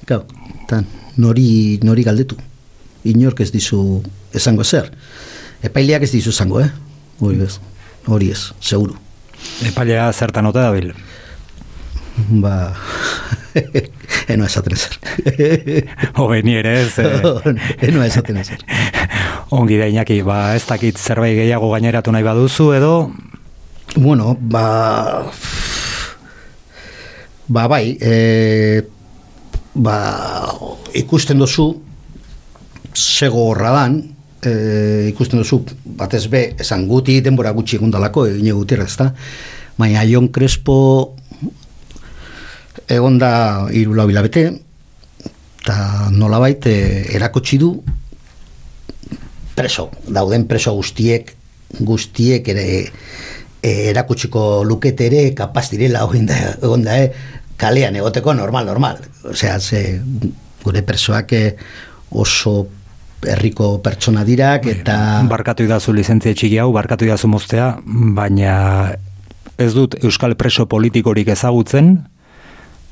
[0.07, 0.23] Gau,
[0.63, 0.81] eta
[1.21, 2.37] nori, nori galdetu.
[3.07, 4.01] Inork ez dizu
[4.35, 4.89] esango zer.
[5.63, 6.69] Epaileak ez dizu esango, eh?
[7.23, 7.57] Hori ez,
[8.07, 8.97] hori ez, seguru.
[9.63, 10.91] Epailea zertan ote dabil.
[12.43, 12.73] Ba,
[14.33, 14.97] enoa esaten ezer.
[16.19, 16.93] Hobe, ni ere ez.
[17.03, 18.63] E, enoa esaten ezer.
[19.53, 22.93] Ongi da Iñaki, ba, ez dakit zerbait gehiago gaineratu nahi baduzu edo
[23.95, 25.29] Bueno, ba...
[27.47, 28.81] Ba, bai, e,
[29.75, 29.97] ba,
[30.95, 31.67] ikusten dozu,
[32.95, 33.99] sego horra dan,
[34.41, 34.53] e,
[35.11, 35.59] ikusten dozu,
[35.99, 39.11] batez be, esan guti denbora gutxi egundalako, egine gutierra, ezta?
[39.77, 40.77] Baina Jon Crespo
[42.87, 43.33] egon da
[43.69, 44.47] hiru lau hilabete,
[45.61, 46.77] eta nolabait e,
[47.13, 47.75] erakutsi du
[49.55, 51.33] preso, dauden preso guztiek,
[51.79, 52.65] guztiek ere
[53.63, 57.11] e, erakutsiko lukete ere kapaz direla egon da, egon da, eh,
[57.57, 59.01] kalean egoteko normal, normal.
[59.29, 60.01] Osea, ze,
[60.63, 61.55] gure presoak eh,
[62.11, 62.67] oso
[63.23, 64.95] herriko pertsona dirak eta
[65.31, 68.55] barkatu idazu lizentzia txiki hau, barkatu idazu moztea, baina
[69.57, 71.95] ez dut euskal preso politikorik ezagutzen,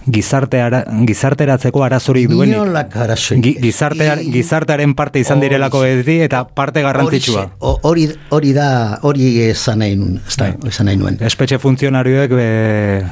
[0.10, 2.56] gizarteara, gizarteratzeko arazorik duenik.
[2.56, 3.44] Inolak arazorik.
[3.44, 7.44] Gi, gizartear, I- gizartearen parte izan direlako beti eta parte garrantzitsua.
[7.60, 11.18] Hori, hori da, hori esan nahi nuen, ez da, esan nahi nuen.
[11.22, 12.48] Espetxe funtzionarioek be,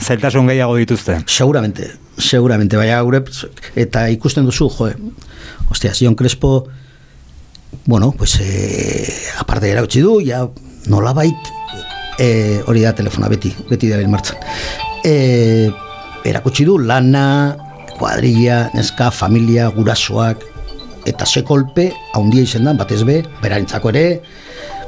[0.02, 1.20] zailtasun gehiago dituzte.
[1.28, 3.24] Seguramente, seguramente, baina gure,
[3.76, 4.90] eta ikusten duzu, jo,
[5.70, 6.68] ostia, Jon Crespo,
[7.86, 10.48] bueno, pues, eh, aparte erautsi du, ja,
[10.88, 11.54] nolabait,
[12.18, 14.38] eh, hori da telefona, beti, beti da martxan.
[15.04, 15.70] Eh,
[16.26, 17.56] erakutsi du, lana,
[17.98, 20.44] kuadrilla, neska, familia, gurasoak,
[21.10, 24.06] eta ze kolpe, haundia izen da, batez be, berarentzako ere,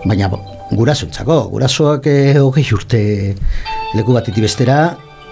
[0.05, 0.29] baina
[0.71, 3.01] gurasoentzako, gurasoak eh, hogei urte
[3.95, 4.81] leku batetik bestera,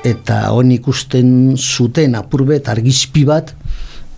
[0.07, 3.53] eta hon ikusten zuten apurbet argizpi bat,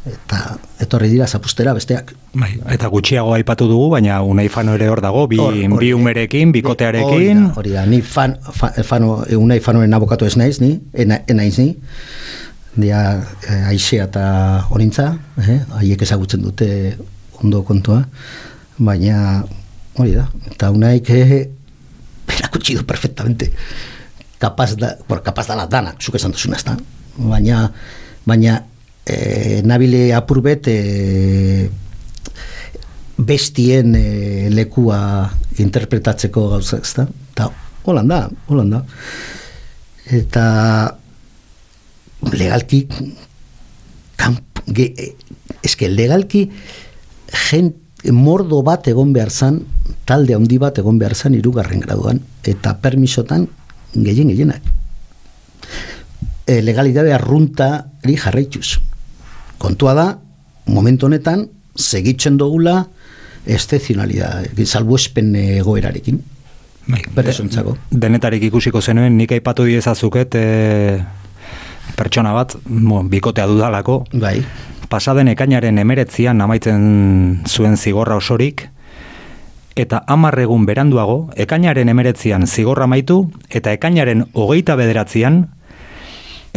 [0.08, 2.14] eta etorri dira zapustera besteak.
[2.34, 6.52] Bai, eta gutxiago aipatu dugu, baina Unai Fano ere hor dago, bi, hori- bi umerekin,
[6.52, 7.52] bikotearekin.
[7.56, 11.60] Hori da, da, ni fan, fa, fano, unai fanoren abokatu ez naiz, ni, ena, enaiz
[11.60, 11.76] ni,
[12.76, 13.02] dia
[13.48, 14.26] eh, aizea eta
[14.72, 16.98] horintza, eh, haiek ezagutzen dute
[17.44, 18.02] ondo kontua,
[18.80, 19.44] baina
[20.00, 21.50] hori da, eta unaik eh,
[22.32, 23.52] erakutsi du perfectamente
[24.42, 26.74] kapaz da, por, kapaz da dana, zuk esan duzuna, ezta?
[27.18, 27.68] Baina,
[28.26, 28.64] baina
[29.06, 31.70] e, nabile apurbet e,
[33.18, 35.30] bestien e, lekua
[35.62, 37.08] interpretatzeko gauza, ezta?
[37.34, 37.50] Eta
[37.86, 38.82] holan da, holan da.
[40.12, 40.46] Eta
[42.32, 42.86] legalki
[44.20, 44.92] kamp, ge,
[45.66, 46.48] eske legalki
[47.50, 47.78] gent,
[48.12, 49.60] mordo bat egon behar zan,
[50.10, 53.46] talde handi bat egon behar zan irugarren graduan, eta permisotan
[53.94, 54.64] gehien gehienak.
[56.50, 58.80] E, legalidade arruntari jarraituz.
[59.62, 60.08] Kontua da,
[60.65, 61.45] momentu honetan,
[61.78, 62.88] segitzen dugula
[63.45, 66.21] excepcionalidad, salbuespen egoerarekin.
[66.88, 67.76] Bai, Pertsontzako.
[67.93, 70.45] denetarik ikusiko zenuen, nik aipatu diezazuket e,
[71.95, 74.39] pertsona bat, mo, bikotea dudalako, Bai,
[74.89, 78.65] pasaden ekainaren emeretzian amaitzen zuen zigorra osorik,
[79.78, 85.45] eta hamar egun beranduago, ekainaren emeretzian zigorra amaitu, eta ekainaren hogeita bederatzean,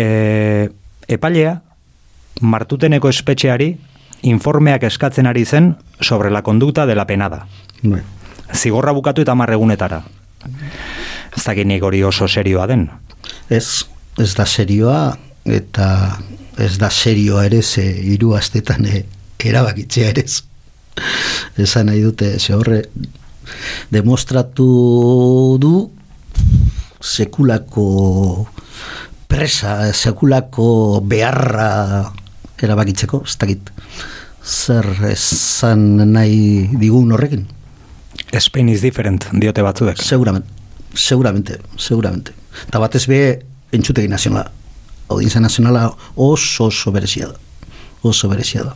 [0.01, 0.71] e,
[1.07, 1.61] epailea,
[2.41, 3.75] martuteneko espetxeari,
[4.25, 7.47] informeak eskatzen ari zen sobre la conducta de la penada.
[7.83, 8.03] bai.
[8.53, 10.03] Zigorra bukatu eta hamar egunetara.
[11.37, 12.89] Ez dakit nik hori oso serioa den.
[13.51, 13.85] Ez,
[14.19, 16.19] ez da serioa, eta
[16.59, 19.05] ez da serioa ere ze hiru astetan e,
[19.45, 20.43] erabakitzea ere ez.
[21.59, 22.85] Esan nahi dute, ze horre,
[23.91, 25.75] demostratu du
[27.01, 28.47] sekulako
[29.29, 32.13] presa, sekulako beharra
[32.65, 33.71] erabakitzeko, ez dakit
[34.45, 37.47] zer esan nahi digun horrekin.
[38.41, 40.01] Spain is different, diote batzuek.
[40.03, 40.49] Seguramente,
[40.95, 42.35] seguramente, seguramente.
[42.69, 43.21] Eta batez be,
[43.73, 44.51] entzutegi nazionala.
[45.09, 47.39] Audientzia nazionala oso oso berezia da.
[48.03, 48.75] Oso berezia da.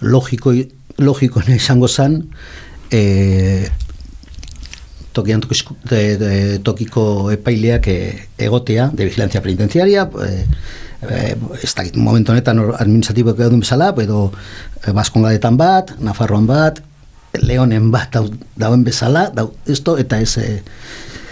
[0.00, 0.54] Logiko,
[0.98, 2.22] logiko izango zen,
[2.90, 3.68] e,
[5.18, 6.32] tokian tokizko, de, de,
[6.64, 7.04] tokiko
[7.34, 7.98] epaileak e,
[8.48, 10.30] egotea, de vigilancia penitenciaria, e,
[11.02, 14.28] e, ez dakit momentu honetan administratiboak edo bezala, edo
[14.84, 16.82] e, Baskongadetan bat, Nafarroan bat,
[17.44, 18.24] Leonen bat dau,
[18.56, 20.36] dauen bezala, dau, esto, eta ez...
[20.40, 20.62] E,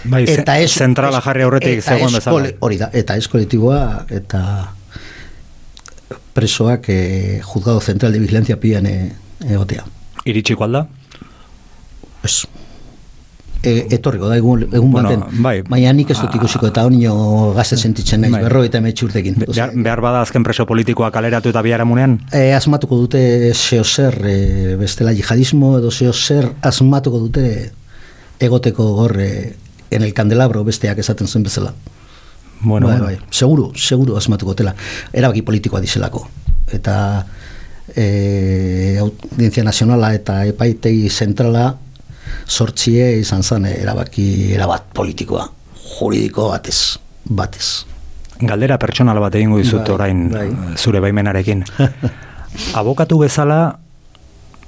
[0.07, 2.51] Bai, ze- zentrala jarri aurretik eta zegoen ez bezala.
[2.63, 4.43] Hori da, eta ez kolektiboa, eta
[6.37, 9.11] presoak e, juzgado central de vigilancia pian e,
[9.49, 9.83] egotea.
[10.29, 10.85] Iritsiko alda?
[12.23, 12.45] Ez.
[13.67, 15.57] E, etorriko da egun, egun Bueno, bai.
[15.67, 17.13] Baina nik ez dut ikusiko eta honio
[17.57, 18.43] gazte sentitzen naiz, Bai.
[18.45, 19.41] berro eta metxurtekin.
[19.43, 22.17] Behar, behar bada azken preso politikoa kaleratu eta biharamunean?
[22.31, 23.21] E, asmatuko dute
[23.53, 27.47] zeo zer, e, bestela jihadismo edo zeo zer asmatuko dute
[28.39, 29.29] egoteko gorre
[29.91, 31.73] en el candelabro besteak esaten zen bezala.
[32.61, 34.73] Bueno, bai, bai, seguru, seguru asmatuko dutela.
[35.13, 36.23] Erabaki politikoa dizelako.
[36.73, 36.95] Eta
[37.95, 41.73] e, audientzia nazionala eta epaitegi zentrala
[42.45, 45.47] sortzie izan zen erabaki erabat politikoa,
[45.97, 46.97] juridiko batez,
[47.29, 47.67] batez.
[48.37, 50.47] Galdera pertsonal bat egingo dizut Bai, orain bai.
[50.77, 51.63] zure baimenarekin.
[52.79, 53.79] Abokatu bezala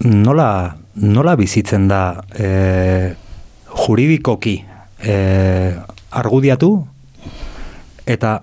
[0.05, 2.01] nola, nola bizitzen da
[2.33, 3.13] e,
[3.85, 4.55] juridikoki
[5.03, 5.15] e,
[6.09, 6.71] argudiatu
[8.09, 8.39] eta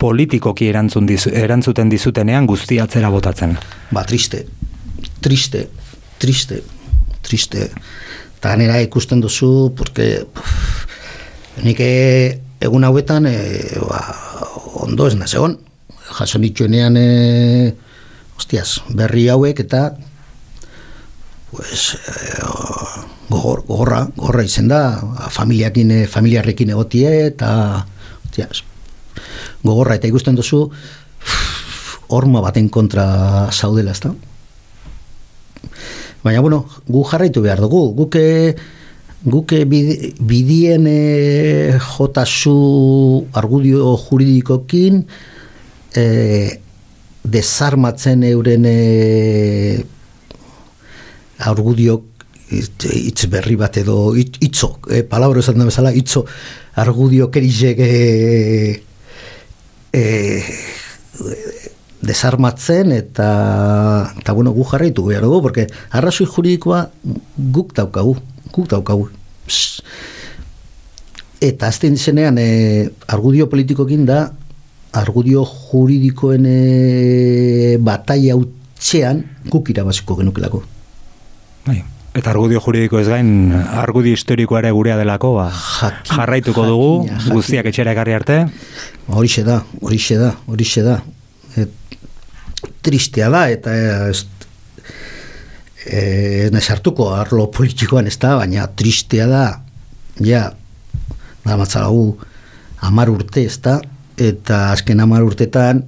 [0.00, 3.56] politikoki erantzun dizu, erantzuten dizutenean guztia atzera botatzen.
[3.92, 4.46] Ba, triste,
[5.20, 5.66] triste,
[6.18, 6.62] triste,
[7.22, 7.68] triste.
[8.40, 10.52] Eta nera ikusten duzu, porque puf,
[11.60, 13.36] nik eh, egun hauetan e,
[13.84, 14.00] ba,
[14.80, 15.58] ondo ez naz egon.
[16.16, 17.74] Jaso nituenean, e,
[18.40, 19.82] hostias, berri hauek eta
[21.50, 22.40] pues, e,
[23.28, 24.80] gogor, gogorra, gogorra izen da,
[25.28, 27.52] familiakin, e, familiarrekin egotie eta
[28.24, 28.64] hostias,
[29.60, 30.64] gogorra eta ikusten duzu
[32.08, 33.04] horma baten kontra
[33.52, 34.16] zaudela, ezta?
[36.22, 38.56] Baina, bueno, gu jarraitu behar dugu, guke
[39.24, 45.02] guke bid- bidien e, jotasu argudio juridikokin
[45.96, 46.04] e,
[47.24, 49.84] desarmatzen euren e,
[51.44, 52.02] argudio
[52.50, 56.24] hitz berri bat edo hitz- hitzo, e, palabra esan da bezala, hitzo
[56.80, 58.82] argudio kerizek e,
[59.92, 60.04] e,
[62.02, 66.88] desarmatzen eta eta bueno, gu jarraitu behar dugu, porque arrazoi juridikoa
[67.36, 68.16] guk daukagu,
[68.52, 69.08] guk daukagu.
[69.46, 69.82] Pss.
[71.40, 74.32] Eta azten zenean e, argudio politikokin da
[74.92, 80.62] argudio juridikoen e, bataia utxean guk irabaziko genukelako.
[81.66, 81.82] Bai.
[82.10, 87.18] Eta argudio juridiko ez gain, argudio historikoa ere gurea delako, ba, Jakin- jarraituko dugu, jakina,
[87.20, 87.34] jakina.
[87.36, 88.38] guztiak etxera ekarri arte.
[89.06, 90.96] Horixe da, horixe da, horixe da.
[91.56, 91.70] Et,
[92.82, 93.74] tristea da, eta
[94.10, 94.24] ez,
[95.86, 99.44] e, ez sartuko arlo politikoan ez da, baina tristea da,
[100.24, 100.48] ja,
[101.44, 102.18] da matzalagu
[102.86, 103.78] amar urte ez da,
[104.20, 105.84] eta azken amar urtetan,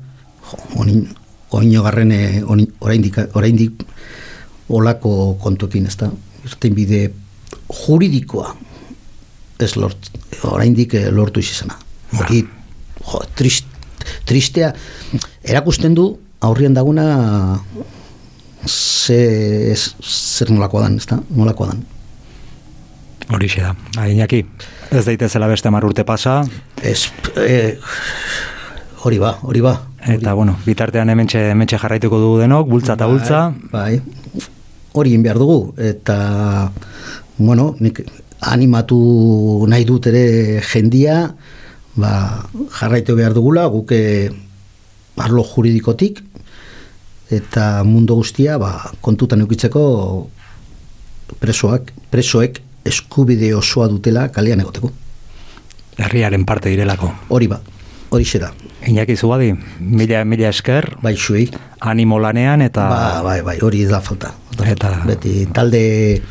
[0.51, 1.07] jo, onin,
[1.53, 2.12] oino garren,
[2.81, 3.85] oraindik, oraindik
[4.73, 6.09] olako kontuekin, ez da?
[6.47, 6.77] Irten
[7.73, 8.55] juridikoa
[9.62, 10.11] ez lort,
[10.49, 11.77] oraindik eh, lortu izizena.
[12.18, 12.43] Hori,
[13.07, 13.68] jo, trist,
[14.29, 14.73] tristea,
[15.45, 16.09] erakusten du
[16.43, 17.61] aurrien daguna
[18.66, 21.18] ze, zer nolakoa dan, ez da?
[21.34, 21.82] Nolakoa dan.
[23.32, 23.72] Horixe da.
[23.97, 24.43] Ba, Iñaki,
[24.90, 26.43] ez daitezela beste hamar urte pasa,
[26.82, 27.07] Ez,
[27.38, 27.78] eh,
[29.05, 29.76] hori ba, hori ba.
[30.03, 33.43] eta bueno, bitartean hementxe, hementxe jarraituko dugu denok, bultza eta bultza.
[33.70, 34.51] Bai, bai.
[34.93, 36.72] hori behar dugu, eta,
[37.38, 38.03] bueno, nik
[38.40, 41.34] animatu nahi dut ere jendia,
[41.95, 42.12] ba,
[42.80, 44.32] jarraitu behar dugula, guke
[45.16, 46.18] arlo juridikotik,
[47.33, 49.83] eta mundu guztia, ba, kontutan eukitzeko
[51.41, 54.91] presoak, presoek eskubide osoa dutela kalean egoteko.
[55.99, 57.12] Herriaren parte direlako.
[57.28, 57.61] Hori ba,
[58.11, 58.53] hori xera.
[58.89, 61.49] Iñaki Zubadi, mila, mila esker, Bai, zuei.
[61.80, 64.33] animo lanean eta Ba, bai, bai, hori da falta.
[64.57, 65.07] Da Eta- falta.
[65.07, 66.22] Beti talde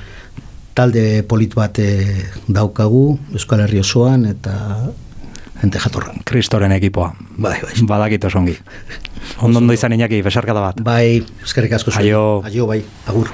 [0.73, 4.53] talde polit bat eh, daukagu Euskal Herri osoan eta
[5.61, 6.13] jente jatorra.
[6.25, 7.13] kristoren ekipoa.
[7.37, 7.73] Bai, bai.
[7.87, 8.57] Badakit oso ongi.
[9.41, 10.81] Ondo ondo izan Iñaki, besarkada bat.
[10.81, 12.07] Bai, eskerrik asko zuei.
[12.09, 12.41] Aio.
[12.45, 13.29] Aio, bai, agur.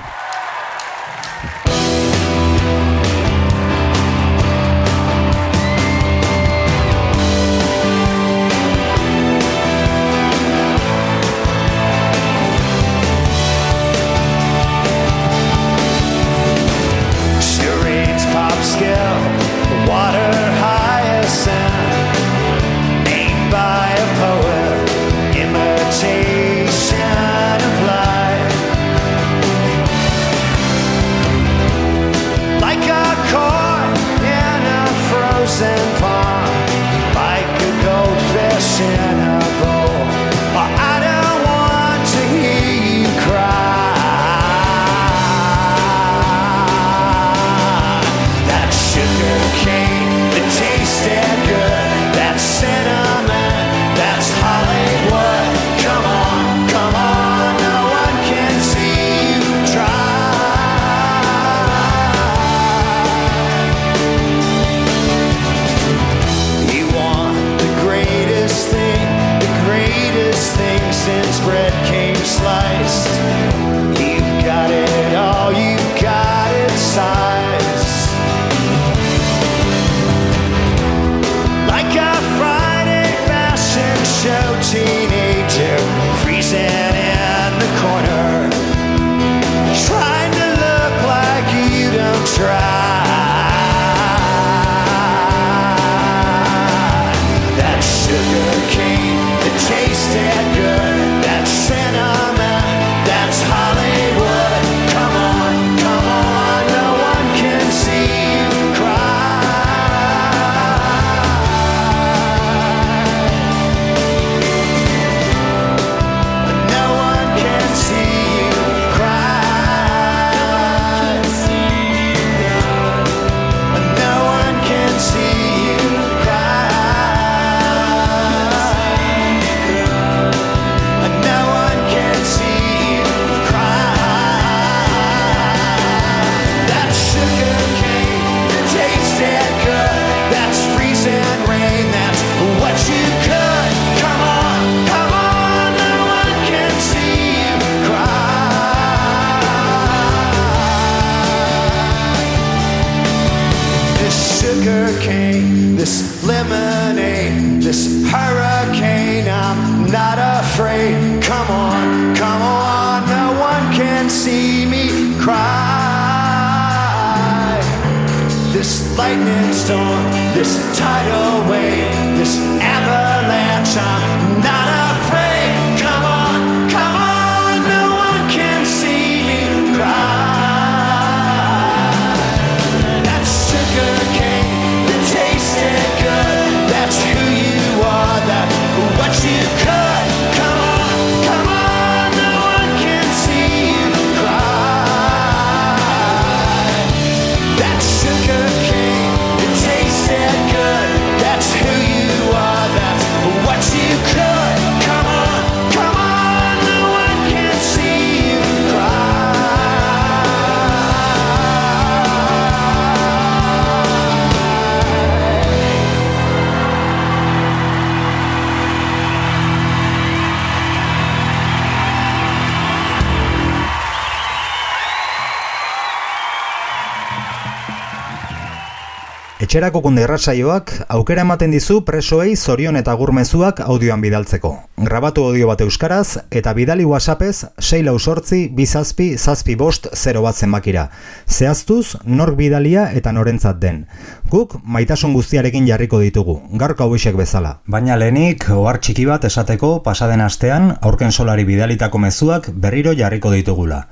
[229.58, 234.52] Etxerako kunde irratsaioak aukera ematen dizu presoei zorion eta gurmezuak audioan bidaltzeko.
[234.78, 240.38] Grabatu audio bat euskaraz eta bidali whatsappez 6 lau sortzi, bizazpi, zazpi bost, 0 bat
[240.38, 240.84] zenbakira.
[241.26, 243.88] Zehaztuz, nork bidalia eta norentzat den.
[244.30, 247.56] Guk maitasun guztiarekin jarriko ditugu, garko hauisek bezala.
[247.66, 253.88] Baina lehenik, ohar txiki bat esateko pasaden astean aurken solari bidalitako mezuak berriro jarriko ditugula.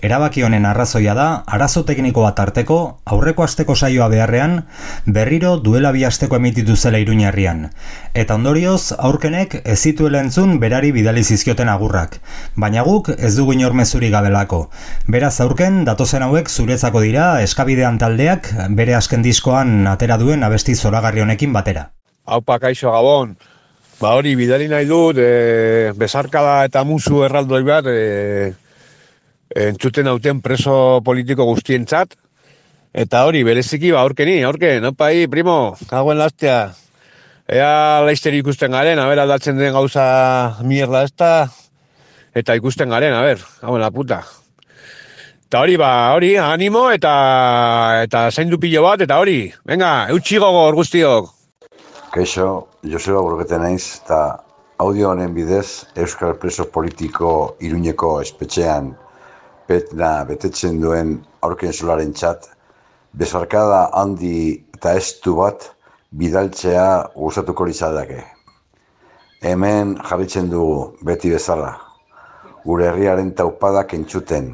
[0.00, 4.62] Erabaki honen arrazoia da, arazo tekniko bat arteko, aurreko asteko saioa beharrean,
[5.04, 7.68] berriro duela bi asteko emititu zela Iruñerrian.
[8.14, 12.20] Eta ondorioz, aurkenek ez zituela entzun berari bidali zizkioten agurrak.
[12.54, 14.60] Baina guk ez dugu inor mezuri gabelako.
[15.10, 18.46] Beraz aurken, datozen hauek zuretzako dira eskabidean taldeak
[18.78, 21.88] bere asken diskoan atera duen abesti zoragarri honekin batera.
[22.30, 23.34] Haupa, kaixo gabon.
[23.98, 28.52] Ba hori, bidali nahi dut, e, bezarkada eta musu erraldoi bat, e,
[29.66, 32.14] entzuten hauten preso politiko guztientzat,
[32.94, 36.70] eta hori, bereziki, ba, aurkeni, aurken, opai, primo, kagoen lastea,
[37.50, 40.04] ea laizteri ikusten garen, a ber, aldatzen den gauza
[40.62, 41.30] mierda ezta,
[42.36, 44.20] eta ikusten garen, a ber, hauen la puta.
[45.50, 47.14] Eta hori, ba, hori, animo, eta,
[48.04, 51.32] eta zaindu pilo bat, eta hori, venga, eutxi gogor guztiok.
[52.14, 52.46] Kaixo,
[52.86, 54.20] Joseba Burgete naiz, eta
[54.78, 58.94] audio honen bidez Euskal Preso Politiko Iruñeko espetxean
[59.66, 62.46] petna betetzen duen aurken solaren txat,
[63.12, 65.66] bezarkada handi eta estu bat
[66.10, 68.24] bidaltzea gustatuko litzateke.
[69.42, 71.70] Hemen jarritzen dugu beti bezala,
[72.64, 74.50] gure herriaren taupadak entzuten,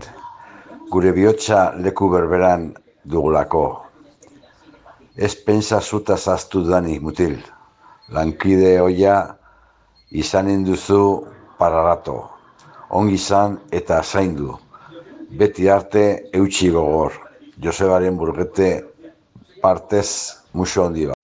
[0.92, 2.68] gure bihotza leku berberan
[3.04, 3.64] dugulako.
[5.16, 7.38] Ez pensa zuta zaztu danik mutil,
[8.12, 9.16] lankide hoia
[10.12, 11.02] izanen duzu
[11.58, 12.20] pararato,
[12.90, 14.54] ongi izan eta zaindu
[15.30, 17.12] beti arte eutxi gogor.
[17.62, 18.70] Josebaren burgete
[19.62, 20.08] partez
[20.52, 21.15] muso handi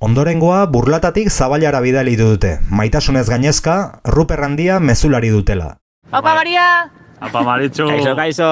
[0.00, 2.54] Ondorengoa burlatatik zabailara bidali dute.
[2.72, 5.74] Maitasunez gainezka, Ruper handia mezulari dutela.
[6.08, 6.88] Opa, Maria!
[7.20, 7.84] Apa Maritxo!
[7.84, 8.48] Kaixo, kaixo!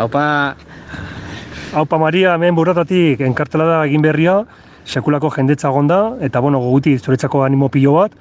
[0.00, 0.56] Haupa,
[1.76, 4.38] Aupa Maria, hemen burratatik enkartela da egin berria,
[4.88, 8.16] sekulako jendetza gonda, eta bueno, goguti zuretzako animo pilo bat,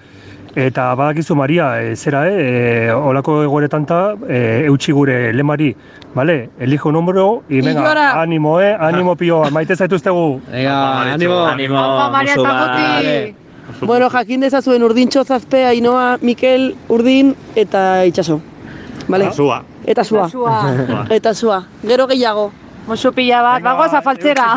[0.56, 5.76] eta badakizu Maria, e, zera, e, olako egoeretan ta, e, eutxi gure lemari,
[6.16, 8.22] bale, elijo numero, y venga, Illora.
[8.22, 10.42] animo, eh, animo pilo bat, maite zaituztegu.
[10.52, 11.46] Venga, animo!
[11.46, 11.80] Animo.
[11.80, 13.36] Opa, Maria musu bat.
[13.82, 18.40] Bueno, jakin dezazuen urdintxo zazpe, Ainoa, Mikel, Urdin eta Itxaso.
[19.08, 19.32] Vale?
[19.34, 19.64] Zua.
[19.86, 20.30] Eta zua.
[21.10, 21.64] Eta zua.
[21.84, 22.52] Gero gehiago.
[22.88, 24.56] Musu pila bat, bagoaz afaltzera.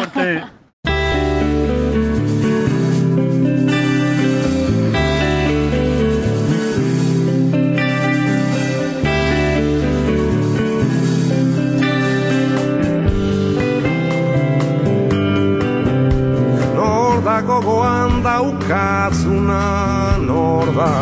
[18.23, 20.93] Daukazuna nor da.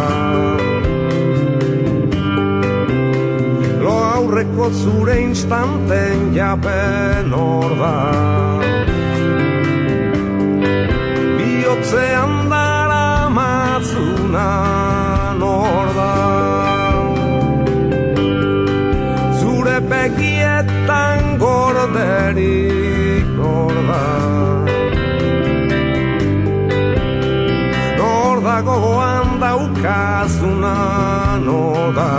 [3.83, 6.83] Lo aurreko zure instanten jape
[7.33, 7.97] nor da.
[11.39, 14.49] Biotzean dara matzuna
[15.43, 16.15] nor da.
[19.41, 24.28] Zure begietan gorderik nor da
[28.63, 30.77] gogoan daukazuna
[31.45, 32.13] nor da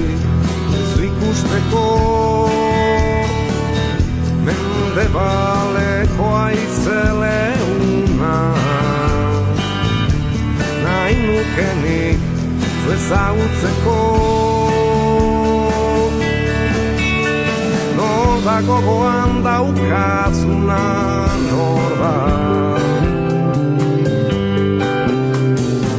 [0.94, 1.86] zu ikusteko
[13.12, 13.98] ezagutzeko
[17.98, 20.84] Nor da gogoan daukazuna
[21.50, 22.16] nor da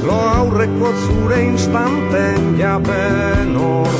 [0.06, 3.04] Lo aurreko zure instanten jabe
[3.52, 3.92] nor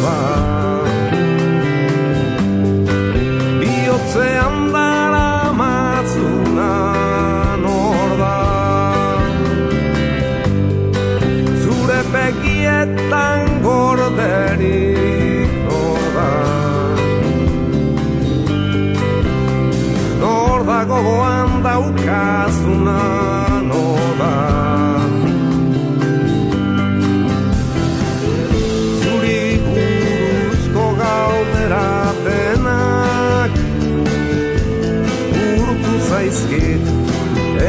[36.33, 36.85] zaizkit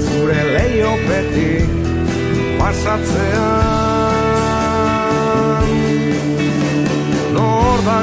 [0.05, 1.69] Zure leiopetik
[2.59, 3.50] pasatzean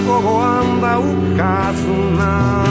[0.07, 2.68] gogoan daukazuna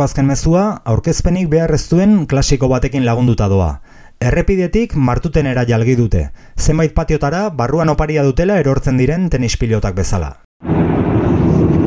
[0.00, 3.82] Gaurko azken mezua, aurkezpenik behar ez duen klasiko batekin lagunduta doa.
[4.24, 6.22] Errepidetik martutenera jalgi dute.
[6.56, 10.30] Zenbait patiotara barruan oparia dutela erortzen diren tenispilotak bezala.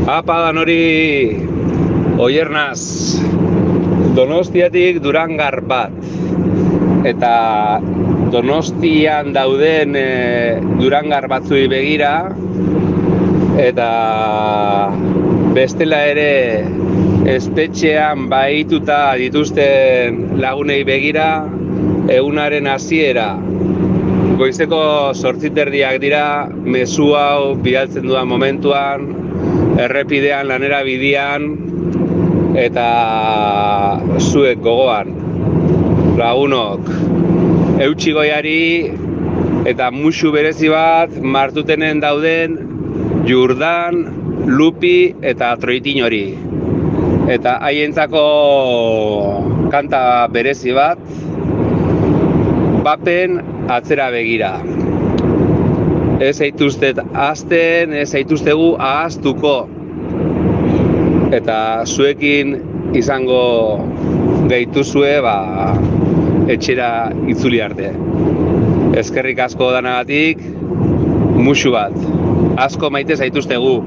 [0.05, 1.41] Apa da nori
[2.22, 3.18] oiernaz
[4.14, 5.97] Donostiatik Durangar bat
[7.09, 7.34] eta
[8.30, 10.07] Donostian dauden e,
[10.84, 12.14] Durangar batzui begira
[13.57, 13.89] eta
[15.57, 16.30] bestela ere
[17.30, 21.28] espetxean bahituta dituzten lagunei begira
[22.11, 23.28] egunaren hasiera
[24.39, 24.82] goizeko
[25.15, 26.26] sortziterdiak dira
[26.76, 29.07] mezu hau bidaltzen dudan momentuan
[29.80, 31.47] errepidean lanera bidian
[32.59, 32.89] eta
[34.19, 35.15] zuek gogoan
[36.19, 36.91] lagunok
[37.88, 38.63] eutxi goiari
[39.71, 42.59] eta musu berezi bat martutenen dauden
[43.24, 44.03] Jurdan,
[44.43, 46.26] Lupi eta Troitin hori.
[47.32, 48.24] Eta haientzako
[49.71, 50.99] kanta berezi bat,
[52.84, 53.39] bapen
[53.71, 54.57] atzera begira.
[56.24, 59.55] Ez zaituztet azten, ez zaituztegu ahaztuko.
[61.34, 61.57] Eta
[61.88, 62.57] zuekin
[62.93, 63.43] izango
[64.51, 65.38] gehituzue ba,
[66.51, 66.89] etxera
[67.32, 67.89] itzuli arte.
[68.99, 70.43] Ezkerrik asko danagatik,
[71.39, 71.95] musu bat.
[72.61, 73.80] Asko maite zaituztegu.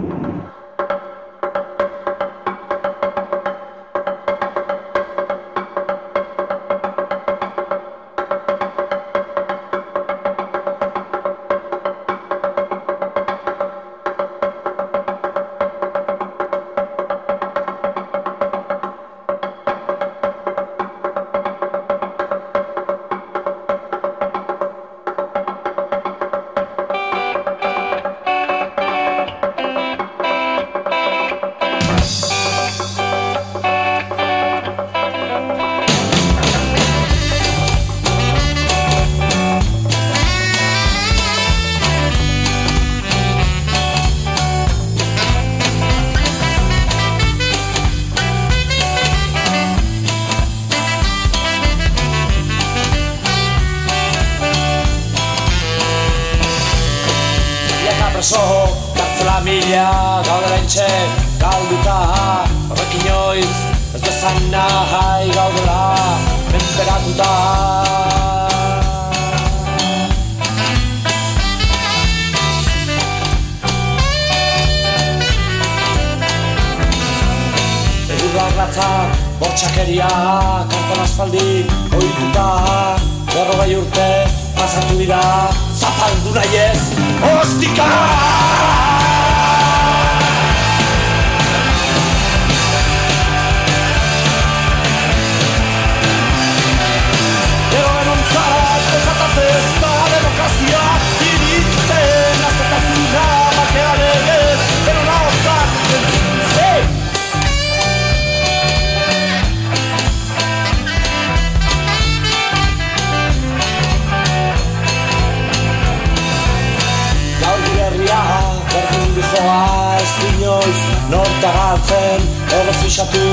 [121.17, 122.29] Norta galtzen
[122.61, 123.25] Edo fixatu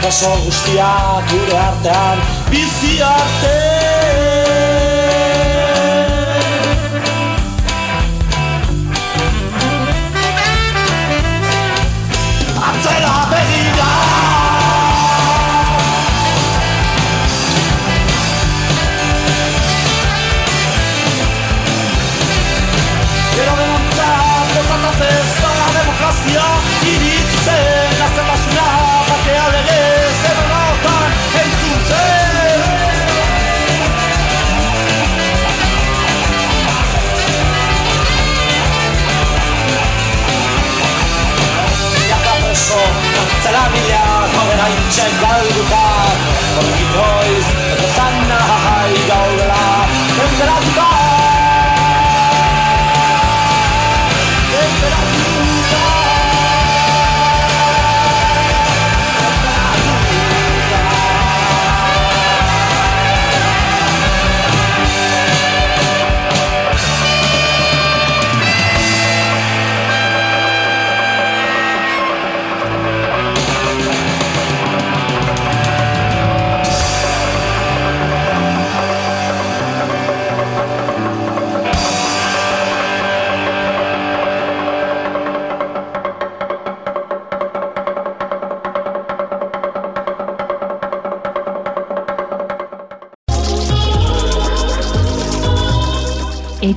[0.00, 3.56] preso guztiak gure artean bizi arte
[44.94, 45.81] Jack Barry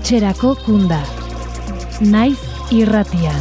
[0.06, 1.00] Etxerako kunda.
[2.06, 2.38] Naiz
[2.70, 3.40] irratian.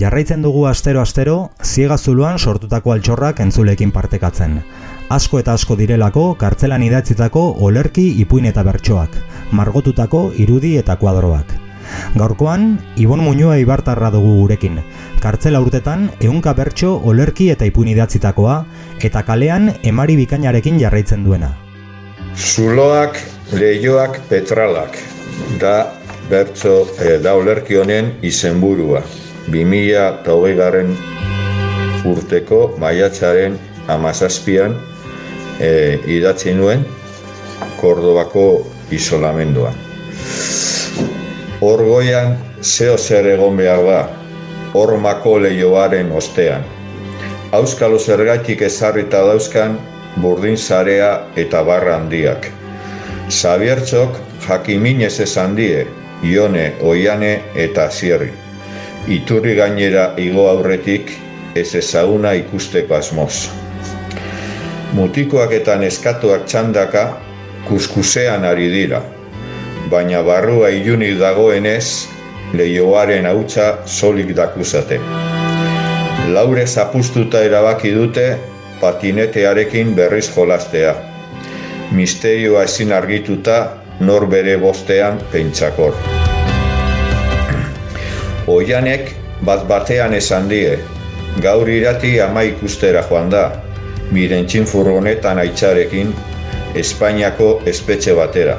[0.00, 4.62] Jarraitzen dugu astero-astero, ziega zuluan sortutako altxorrak entzulekin partekatzen.
[5.12, 9.20] Asko eta asko direlako kartzelan idatzitako olerki ipuin eta bertsoak,
[9.54, 11.54] margotutako irudi eta kuadroak.
[12.18, 14.80] Gaurkoan, Ibon Muñoa Ibartarra dugu gurekin.
[15.22, 18.56] Kartzela urtetan, ehunka bertso olerki eta ipuin idatzitakoa,
[19.04, 21.52] eta kalean emari bikainarekin jarraitzen duena.
[22.34, 23.20] Zuloak,
[23.52, 24.98] leioak, petralak.
[25.60, 25.92] Da
[26.30, 29.04] bertso eh, da olerki honen izenburua.
[29.52, 30.94] 2000 eta hogei garren
[32.08, 33.58] urteko maiatzaren
[33.92, 34.76] amazazpian
[35.60, 36.84] e, idatzi nuen
[37.80, 38.46] Kordobako
[38.94, 39.74] isolamenduan.
[41.60, 44.00] Orgoian zeo zer egon behar da,
[44.74, 46.64] hormako lehioaren ostean.
[47.54, 49.78] Auskalo zergatik ezarrita dauzkan
[50.20, 52.48] burdin zarea eta barra handiak.
[53.30, 54.18] Zabiertzok
[54.48, 55.86] jakiminez esan die,
[56.22, 58.32] ione, oiane eta zierri.
[59.08, 61.12] Iturri gainera igo aurretik
[61.54, 63.48] ez ezaguna ikusteko asmoz.
[64.94, 67.04] Mutikoak eta neskatuak txandaka
[67.68, 69.00] kuskusean ari dira,
[69.90, 72.08] baina barrua ilunik dagoenez
[72.54, 75.00] lehioaren hautsa solik dakuzate.
[76.32, 78.26] Laure zapustuta erabaki dute
[78.80, 80.94] patinetearekin berriz jolastea.
[81.92, 83.58] Misterioa ezin argituta
[84.00, 85.94] nor bere bostean pentsakor.
[88.46, 90.78] Oianek bat batean esan die,
[91.42, 93.44] gaur irati ama ikustera joan da,
[94.12, 96.12] miren txinfurgonetan aitzarekin,
[96.74, 98.56] Espainiako espetxe batera.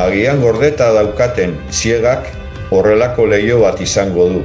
[0.00, 2.26] Agian gordeta daukaten ziegak
[2.74, 4.40] horrelako leio bat izango du.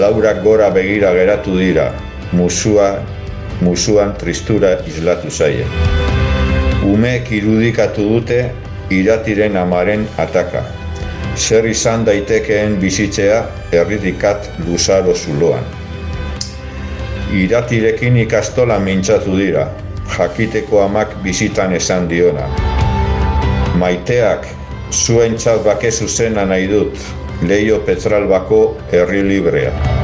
[0.00, 1.90] Laurak gora begira geratu dira,
[2.32, 2.88] musua,
[3.60, 5.68] musuan tristura islatu zaie.
[6.88, 8.40] Umeek irudikatu dute
[8.88, 10.64] iratiren amaren ataka.
[11.36, 15.64] Zer izan daitekeen bizitzea erridikat luzaro zuloan.
[17.34, 19.68] Iratirekin ikastola mintzatu dira,
[20.18, 22.48] jakiteko amak bizitan esan diona.
[23.80, 24.46] Maiteak,
[24.92, 26.98] zuen txat bake zuzena nahi dut,
[27.42, 30.03] leio petralbako herri librea.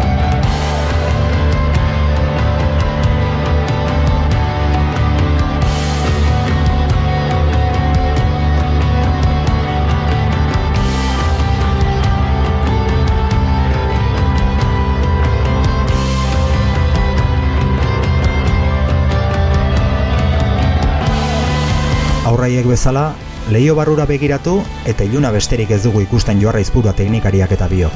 [22.40, 23.10] Aurraiek bezala,
[23.52, 24.54] leio barrura begiratu
[24.88, 27.92] eta iluna besterik ez dugu ikusten joarra izpurua teknikariak eta biok.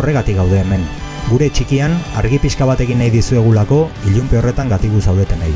[0.00, 0.86] Horregatik gaude hemen.
[1.28, 5.52] Gure txikian, argi pixka batekin nahi dizuegulako ilunpe horretan gatigu zaudetenei.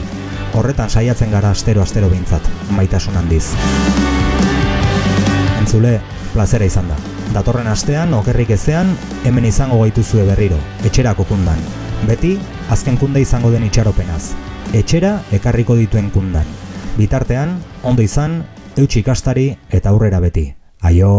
[0.53, 2.45] Horretan saiatzen gara astero-astero bintzat,
[2.77, 3.55] maitasun handiz.
[5.57, 5.97] Entzule,
[6.37, 7.01] plazera izan da.
[7.33, 11.69] Datorren astean, okerrik ezean, hemen izango gaituzue berriro, etxerako kundan.
[12.05, 12.37] Beti,
[12.69, 14.35] azken kunda izango den itxaropenaz.
[14.77, 16.69] Etxera ekarriko dituen kundan.
[16.99, 18.41] Bitartean, ondo izan,
[18.77, 20.49] eutxi ikastari eta aurrera beti.
[20.83, 21.13] Aio!